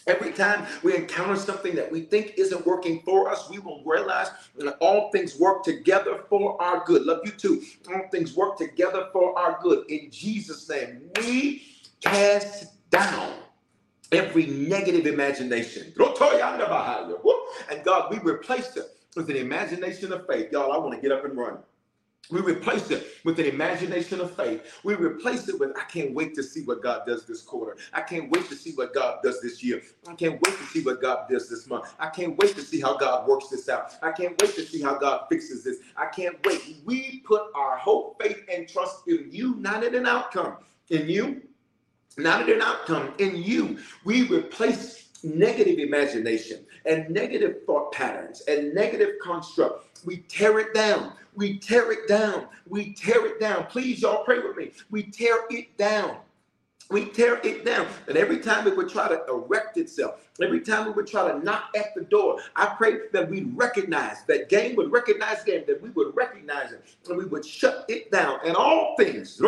[0.07, 4.30] Every time we encounter something that we think isn't working for us, we will realize
[4.57, 7.03] that all things work together for our good.
[7.03, 7.62] Love you too.
[7.88, 9.88] All things work together for our good.
[9.90, 11.62] In Jesus' name, we
[12.00, 13.32] cast down
[14.11, 15.92] every negative imagination.
[17.70, 20.50] And God, we replace it with an imagination of faith.
[20.53, 21.59] Y'all, I want to get up and run.
[22.31, 24.81] We replace it with an imagination of faith.
[24.85, 27.77] We replace it with, I can't wait to see what God does this quarter.
[27.93, 29.83] I can't wait to see what God does this year.
[30.09, 31.93] I can't wait to see what God does this month.
[31.99, 33.95] I can't wait to see how God works this out.
[34.03, 35.79] I can't wait to see how God fixes this.
[35.97, 36.77] I can't wait.
[36.85, 40.59] We put our hope, faith, and trust in you, not in an outcome.
[40.91, 41.43] In you,
[42.16, 43.14] not in an outcome.
[43.18, 49.91] In you, we replace negative imagination and negative thought patterns and negative construct.
[50.05, 51.12] We tear it down.
[51.34, 52.46] We tear it down.
[52.68, 53.66] We tear it down.
[53.66, 54.72] Please, y'all pray with me.
[54.90, 56.18] We tear it down.
[56.90, 57.86] We tear it down.
[58.07, 61.38] And every time it would try to erect itself, every time it would try to
[61.38, 65.80] knock at the door, I pray that we recognize that game would recognize game, that
[65.80, 68.40] we would recognize it, and we would shut it down.
[68.44, 69.40] And all things,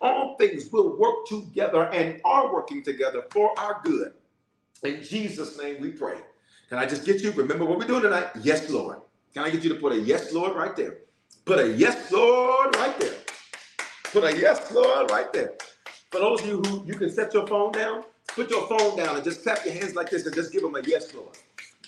[0.00, 4.12] all things will work together and are working together for our good.
[4.82, 6.16] In Jesus' name we pray.
[6.68, 7.30] Can I just get you?
[7.32, 8.30] Remember what we're doing tonight?
[8.42, 8.98] Yes, Lord.
[9.36, 11.00] Can I get you to put a yes, Lord, right there?
[11.44, 13.12] Put a yes, Lord, right there.
[14.04, 15.52] Put a yes, Lord, right there.
[16.10, 19.14] For those of you who you can set your phone down, put your phone down
[19.14, 21.36] and just clap your hands like this and just give them a yes, Lord.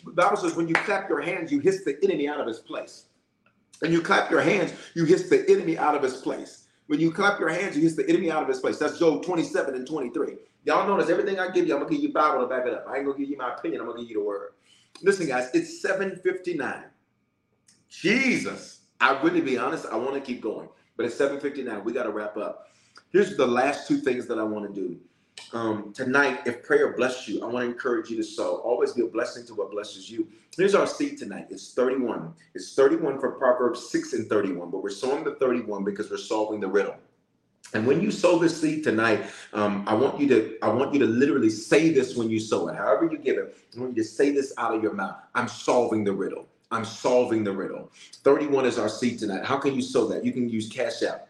[0.04, 2.58] The Bible says when you clap your hands, you hiss the enemy out of his
[2.58, 3.06] place.
[3.80, 6.66] And you clap your hands, you hiss the enemy out of his place.
[6.88, 8.78] When you clap your hands, you hiss the enemy out of his place.
[8.78, 10.34] That's Job 27 and 23.
[10.64, 12.84] Y'all notice everything I give you, I'm gonna give you Bible to back it up.
[12.86, 14.50] I ain't gonna give you my opinion, I'm gonna give you the word.
[15.02, 16.84] Listen, guys, it's 759.
[17.88, 18.80] Jesus.
[19.00, 21.84] I really be honest, I want to keep going, but it's 759.
[21.84, 22.68] We got to wrap up.
[23.10, 24.98] Here's the last two things that I want to do.
[25.52, 28.56] Um, tonight, if prayer bless you, I want to encourage you to sow.
[28.56, 30.28] Always be a blessing to what blesses you.
[30.56, 31.46] Here's our seed tonight.
[31.48, 32.34] It's 31.
[32.54, 36.60] It's 31 for Proverbs 6 and 31, but we're sowing the 31 because we're solving
[36.60, 36.96] the riddle.
[37.74, 41.00] And when you sow this seed tonight, um, I want you to I want you
[41.00, 42.76] to literally say this when you sow it.
[42.76, 45.16] However you give it, I want you to say this out of your mouth.
[45.34, 46.48] I'm solving the riddle.
[46.70, 47.90] I'm solving the riddle.
[48.24, 49.44] 31 is our seed tonight.
[49.44, 50.24] How can you sow that?
[50.24, 51.28] You can use Cash App.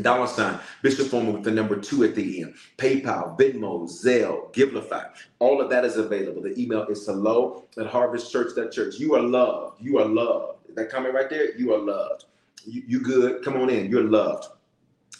[0.00, 2.54] Dollar sign, Bishop Foreman with the number two at the end.
[2.78, 5.10] PayPal, Venmo, Zelle, Givelify.
[5.38, 6.40] All of that is available.
[6.40, 8.94] The email is hello at harvestchurch.church.
[8.98, 9.82] You are loved.
[9.82, 10.60] You are loved.
[10.74, 12.24] That comment right there, you are loved.
[12.64, 13.44] You, you good.
[13.44, 13.90] Come on in.
[13.90, 14.46] You're loved.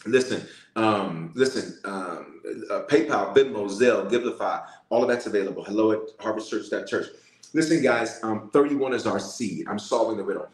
[0.07, 0.41] Listen,
[0.75, 2.41] um, listen, um,
[2.71, 5.63] uh, PayPal, Venmo, Zelle, Givelify, all of that's available.
[5.63, 7.05] Hello at harvestchurch.church.
[7.55, 9.67] Listen, guys, um, 31 is our seed.
[9.67, 10.47] I'm solving the riddle.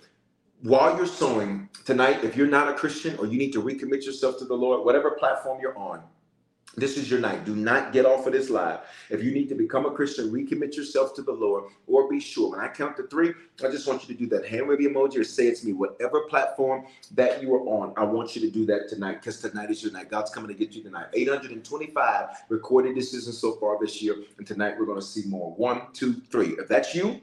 [0.61, 4.37] While you're sowing tonight, if you're not a Christian or you need to recommit yourself
[4.39, 6.03] to the Lord, whatever platform you're on,
[6.75, 7.45] this is your night.
[7.45, 8.79] Do not get off of this live.
[9.09, 12.51] If you need to become a Christian, recommit yourself to the Lord, or be sure.
[12.51, 15.17] When I count to three, I just want you to do that hand wave emoji
[15.17, 15.73] or say it's me.
[15.73, 19.71] Whatever platform that you are on, I want you to do that tonight because tonight
[19.71, 20.09] is your night.
[20.09, 21.07] God's coming to get you tonight.
[21.13, 25.51] 825 recorded decisions so far this year, and tonight we're going to see more.
[25.55, 26.55] One, two, three.
[26.59, 27.19] If that's you,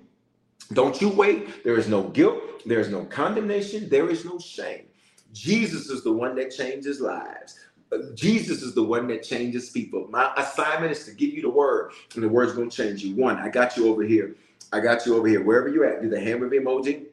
[0.72, 1.62] don't you wait.
[1.62, 2.42] There is no guilt.
[2.66, 3.88] There is no condemnation.
[3.88, 4.86] There is no shame.
[5.32, 7.60] Jesus is the one that changes lives.
[8.14, 10.08] Jesus is the one that changes people.
[10.10, 13.14] My assignment is to give you the word, and the word's going to change you.
[13.14, 14.34] One, I got you over here.
[14.72, 15.42] I got you over here.
[15.42, 17.06] Wherever you're at, do the hand wave emoji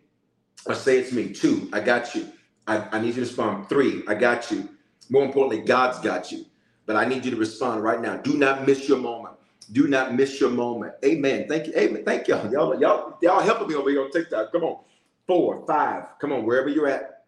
[0.65, 1.31] or say it's me.
[1.31, 2.27] Two, I got you.
[2.67, 3.69] I, I need you to respond.
[3.69, 4.67] Three, I got you.
[5.09, 6.45] More importantly, God's got you.
[6.85, 8.17] But I need you to respond right now.
[8.17, 9.35] Do not miss your moment.
[9.71, 10.93] Do not miss your moment.
[11.05, 11.47] Amen.
[11.47, 11.73] Thank you.
[11.75, 12.03] Amen.
[12.03, 12.51] Thank y'all.
[12.51, 14.51] Y'all, y'all, y'all helping me over here on TikTok.
[14.51, 14.79] Come on.
[15.27, 16.19] Four, five.
[16.19, 17.25] Come on, wherever you're at.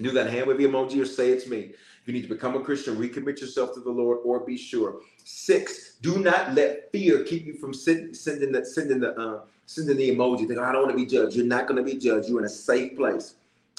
[0.00, 1.72] Do that hand wave emoji or say it's me
[2.08, 5.02] you need to become a Christian, recommit yourself to the Lord, or be sure.
[5.24, 9.96] Six, do not let fear keep you from sending, sending the sending the uh, sending
[9.96, 10.48] the emoji.
[10.48, 11.36] Think, I don't want to be judged.
[11.36, 12.28] You're not going to be judged.
[12.28, 13.34] You're in a safe place.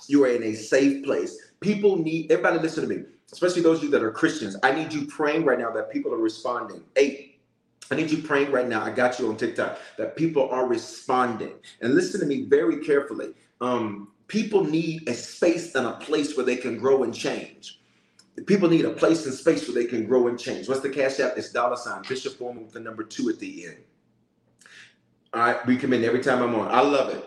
[0.08, 1.38] You are in a safe place.
[1.60, 2.60] People need everybody.
[2.60, 4.56] Listen to me, especially those of you that are Christians.
[4.64, 6.84] I need you praying right now that people are responding.
[6.96, 7.40] Eight,
[7.92, 8.84] I need you praying right now.
[8.84, 11.54] I got you on TikTok that people are responding.
[11.82, 13.34] And listen to me very carefully.
[13.60, 17.79] Um, people need a space and a place where they can grow and change.
[18.46, 20.68] People need a place and space where they can grow and change.
[20.68, 21.38] What's the cash app?
[21.38, 23.78] It's dollar sign Bishop Foreman with the number two at the end.
[25.34, 26.68] All right, in every time I'm on.
[26.70, 27.24] I love it.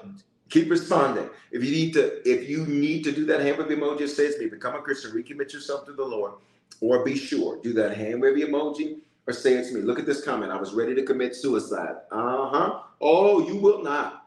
[0.51, 1.31] Keep responding.
[1.51, 4.47] If you need to, if you need to do that hand wave emoji, says me,
[4.47, 6.33] become a Christian, recommit yourself to the Lord,
[6.81, 9.81] or be sure, do that hand wave emoji, or say it to me.
[9.81, 10.53] Look at this comment.
[10.53, 11.95] I was ready to commit suicide.
[12.11, 12.81] Uh-huh.
[13.01, 14.27] Oh, you will not.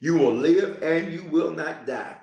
[0.00, 2.16] You will live and you will not die.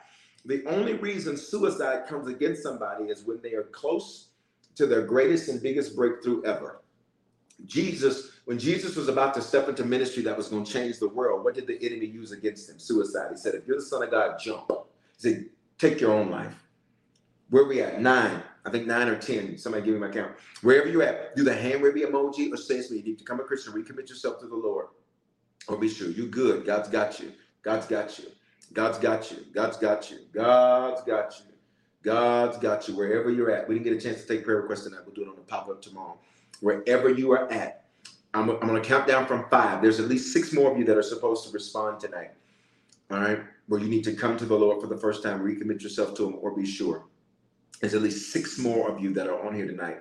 [0.45, 4.27] The only reason suicide comes against somebody is when they are close
[4.75, 6.81] to their greatest and biggest breakthrough ever.
[7.65, 11.07] Jesus, when Jesus was about to step into ministry that was going to change the
[11.07, 12.79] world, what did the enemy use against him?
[12.79, 13.27] Suicide.
[13.31, 14.69] He said, If you're the son of God, jump.
[14.69, 15.45] He said,
[15.77, 16.53] Take your own life.
[17.49, 18.01] Where we at?
[18.01, 18.41] Nine.
[18.65, 19.57] I think nine or ten.
[19.57, 20.33] Somebody give me my count.
[20.61, 22.97] Wherever you're at, do the hand wave emoji or say me.
[22.97, 24.87] You need to become a Christian, recommit yourself to the Lord.
[25.67, 26.65] Or be sure you good.
[26.65, 27.31] God's got you.
[27.61, 28.25] God's got you.
[28.73, 29.37] God's got you.
[29.53, 30.17] God's got you.
[30.33, 31.53] God's got you.
[32.03, 33.67] God's got you wherever you're at.
[33.67, 35.01] We didn't get a chance to take prayer requests tonight.
[35.05, 36.17] We'll do it on the pop up tomorrow.
[36.59, 37.85] Wherever you are at,
[38.33, 39.81] I'm, I'm going to count down from five.
[39.81, 42.31] There's at least six more of you that are supposed to respond tonight.
[43.11, 43.39] All right.
[43.67, 46.25] Where you need to come to the Lord for the first time, recommit yourself to
[46.27, 47.05] Him, or be sure.
[47.79, 49.99] There's at least six more of you that are on here tonight.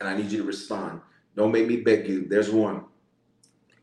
[0.00, 1.00] And I need you to respond.
[1.34, 2.26] Don't make me beg you.
[2.28, 2.84] There's one.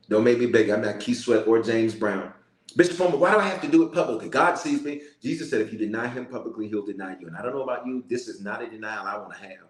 [0.07, 0.69] Don't make me beg.
[0.69, 2.33] I'm not Keith Sweat or James Brown.
[2.75, 4.29] Bishop Foreman, why do I have to do it publicly?
[4.29, 5.01] God sees me.
[5.21, 7.27] Jesus said, if you deny him publicly, he'll deny you.
[7.27, 9.67] And I don't know about you, this is not a denial I want to have.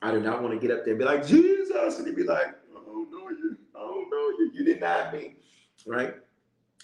[0.00, 2.22] I do not want to get up there and be like, Jesus, and he'd be
[2.22, 3.56] like, I don't know you.
[3.74, 4.50] I don't know you.
[4.54, 5.36] You denied me.
[5.86, 6.14] Right?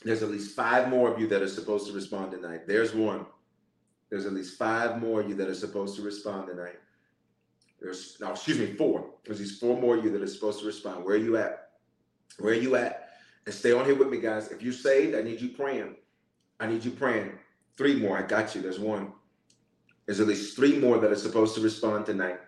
[0.03, 2.67] There's at least five more of you that are supposed to respond tonight.
[2.67, 3.27] There's one.
[4.11, 6.79] There's at least five more of you that are supposed to respond tonight.
[7.81, 9.11] There's no, excuse me, four.
[9.25, 11.05] There's these four more of you that are supposed to respond.
[11.05, 11.71] Where are you at?
[12.39, 13.04] Where are you at?
[13.47, 14.51] And stay on here with me, guys.
[14.51, 15.97] If you're saved, I need you praying.
[16.61, 17.33] I need you praying.
[17.77, 18.19] Three more.
[18.19, 18.63] I got you.
[18.63, 19.13] There's one.
[20.07, 22.39] There's at least three more that are supposed to respond tonight.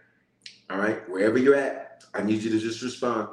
[0.68, 3.28] All right, wherever you're at, I need you to just respond.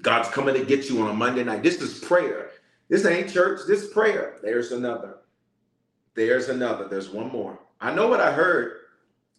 [0.00, 1.62] God's coming to get you on a Monday night.
[1.62, 2.50] This is prayer.
[2.88, 3.60] This ain't church.
[3.66, 4.38] This is prayer.
[4.42, 5.18] There's another.
[6.14, 6.88] There's another.
[6.88, 7.58] There's one more.
[7.80, 8.78] I know what I heard.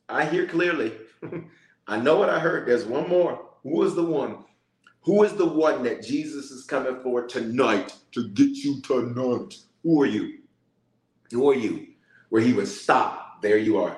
[0.08, 0.94] I hear clearly.
[1.88, 2.68] I know what I heard.
[2.68, 3.50] There's one more.
[3.64, 4.46] Who is the one?
[5.06, 9.56] Who is the one that Jesus is coming for tonight to get you tonight?
[9.84, 10.40] Who are you?
[11.32, 11.88] Who are you?
[12.30, 13.42] Where he would stop.
[13.42, 13.98] There you are.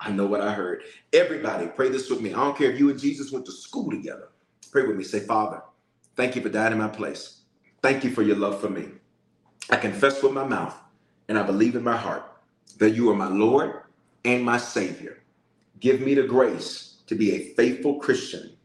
[0.00, 0.82] I know what I heard.
[1.14, 2.34] Everybody, pray this with me.
[2.34, 4.28] I don't care if you and Jesus went to school together.
[4.70, 5.04] Pray with me.
[5.04, 5.62] Say, Father,
[6.16, 7.40] thank you for dying in my place.
[7.82, 8.88] Thank you for your love for me.
[9.70, 10.76] I confess with my mouth
[11.28, 12.24] and I believe in my heart
[12.78, 13.82] that you are my Lord
[14.24, 15.22] and my Savior.
[15.80, 18.56] Give me the grace to be a faithful Christian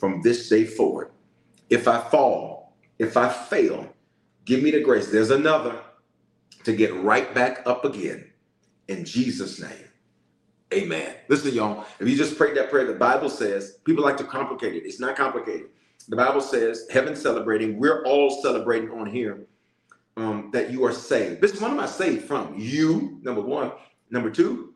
[0.00, 1.10] from this day forward.
[1.70, 3.92] If I fall, if I fail,
[4.44, 5.10] give me the grace.
[5.10, 5.78] There's another
[6.64, 8.30] to get right back up again
[8.88, 9.86] in Jesus' name.
[10.74, 11.14] Amen.
[11.28, 14.74] Listen, y'all, if you just prayed that prayer, the Bible says people like to complicate
[14.74, 14.84] it.
[14.84, 15.68] It's not complicated.
[16.08, 19.46] The Bible says, heaven celebrating, we're all celebrating on here
[20.16, 21.40] um, that you are saved.
[21.40, 22.54] This is what am I saved from?
[22.56, 23.72] You, number one.
[24.10, 24.74] Number two,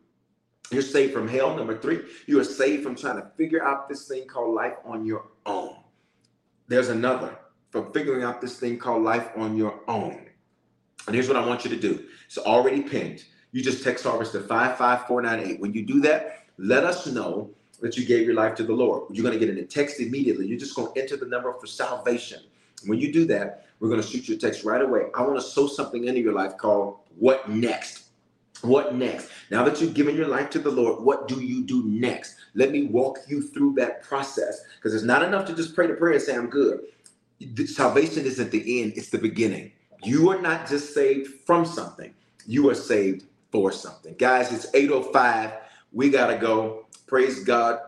[0.70, 1.56] you're saved from hell.
[1.56, 5.04] Number three, you are saved from trying to figure out this thing called life on
[5.04, 5.76] your own.
[6.70, 7.36] There's another
[7.70, 10.28] from figuring out this thing called life on your own.
[11.08, 12.04] And here's what I want you to do.
[12.26, 13.24] It's already pinned.
[13.50, 15.60] You just text Harvest to 55498.
[15.60, 17.50] When you do that, let us know
[17.80, 19.02] that you gave your life to the Lord.
[19.10, 20.46] You're going to get a text immediately.
[20.46, 22.40] You're just going to enter the number for salvation.
[22.86, 25.06] When you do that, we're going to shoot you a text right away.
[25.16, 28.09] I want to sow something into your life called What Next?
[28.62, 29.28] What next?
[29.50, 32.36] Now that you've given your life to the Lord, what do you do next?
[32.54, 35.94] Let me walk you through that process because it's not enough to just pray the
[35.94, 36.80] prayer and say, I'm good.
[37.66, 39.72] Salvation isn't the end, it's the beginning.
[40.02, 42.12] You are not just saved from something,
[42.46, 44.14] you are saved for something.
[44.18, 45.52] Guys, it's 805.
[45.92, 46.86] We got to go.
[47.06, 47.80] Praise God.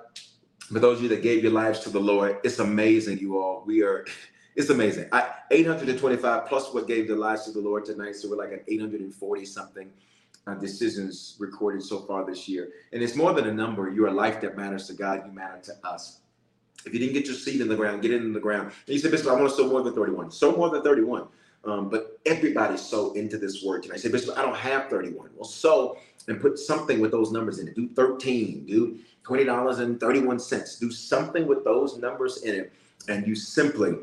[0.73, 3.63] For those of you that gave your lives to the Lord, it's amazing, you all.
[3.67, 4.07] We are,
[4.57, 5.09] it's amazing.
[5.13, 8.17] I, 825 plus what gave their lives to the Lord tonight.
[8.17, 9.91] So we're like at 840 something
[10.47, 12.71] uh, decisions recorded so far this year.
[12.93, 13.91] And it's more than a number.
[13.91, 15.23] You're a life that matters to God.
[15.27, 16.21] You matter to us.
[16.85, 18.73] If you didn't get your seed in the ground, get it in the ground.
[18.87, 20.33] And you said, Bishop, I want to sow more than 31.
[20.33, 21.29] Sow more than 31.
[21.65, 23.95] Um, but everybody's so into this word tonight.
[23.95, 25.31] I say, Bishop, I don't have 31.
[25.37, 25.97] Well, sow
[26.29, 27.77] and put something with those numbers in it.
[27.77, 30.81] Do 13, do $20.31.
[30.81, 32.73] Do something with those numbers in it.
[33.09, 33.95] And you simply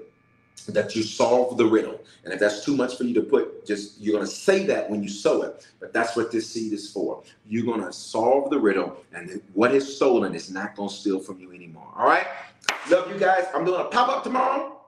[0.68, 2.00] that you solve the riddle.
[2.24, 4.90] And if that's too much for you to put, just you're going to say that
[4.90, 5.68] when you sow it.
[5.80, 7.24] But that's what this seed is for.
[7.48, 11.20] You're going to solve the riddle, and what is stolen is not going to steal
[11.20, 11.88] from you anymore.
[11.96, 12.28] All right?
[12.90, 13.46] Love you guys.
[13.54, 14.80] I'm doing a pop up tomorrow.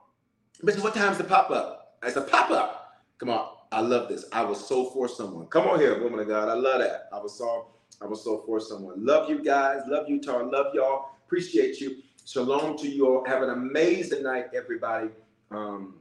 [0.62, 1.96] But what time's the pop up?
[2.02, 3.02] It's a pop up.
[3.18, 3.48] Come on.
[3.72, 4.26] I love this.
[4.32, 5.46] I was so for someone.
[5.46, 6.48] Come on here, woman of God.
[6.48, 7.08] I love that.
[7.12, 7.68] I was so
[8.02, 9.04] I was so for someone.
[9.04, 9.82] Love you guys.
[9.86, 10.20] Love you.
[10.20, 11.10] Love y'all.
[11.24, 11.96] Appreciate you.
[12.26, 13.24] Shalom to you all.
[13.24, 15.08] Have an amazing night, everybody.
[15.54, 15.94] Um,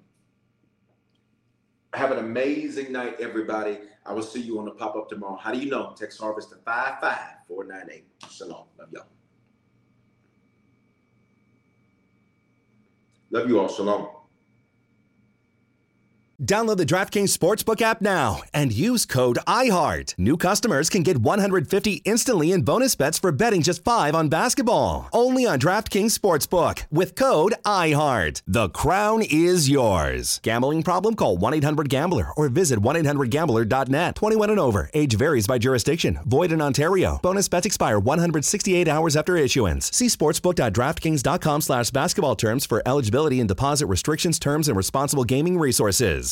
[1.93, 3.79] have an amazing night, everybody.
[4.05, 5.35] I will see you on the pop up tomorrow.
[5.35, 5.93] How do you know?
[5.97, 8.05] Text Harvest to 55498.
[8.31, 8.65] Shalom.
[8.79, 9.05] Love y'all.
[13.29, 13.67] Love you all.
[13.67, 14.20] Shalom.
[16.41, 20.15] Download the DraftKings Sportsbook app now and use code IHEART.
[20.17, 25.07] New customers can get 150 instantly in bonus bets for betting just 5 on basketball.
[25.13, 28.41] Only on DraftKings Sportsbook with code IHEART.
[28.47, 30.39] The crown is yours.
[30.41, 31.15] Gambling problem?
[31.15, 34.15] Call 1-800-GAMBLER or visit 1-800-GAMBLER.net.
[34.15, 34.89] 21 and over.
[34.95, 36.19] Age varies by jurisdiction.
[36.25, 37.19] Void in Ontario.
[37.21, 39.95] Bonus bets expire 168 hours after issuance.
[39.95, 46.29] See sportsbook.draftkings.com slash basketball terms for eligibility and deposit restrictions, terms, and responsible gaming resources.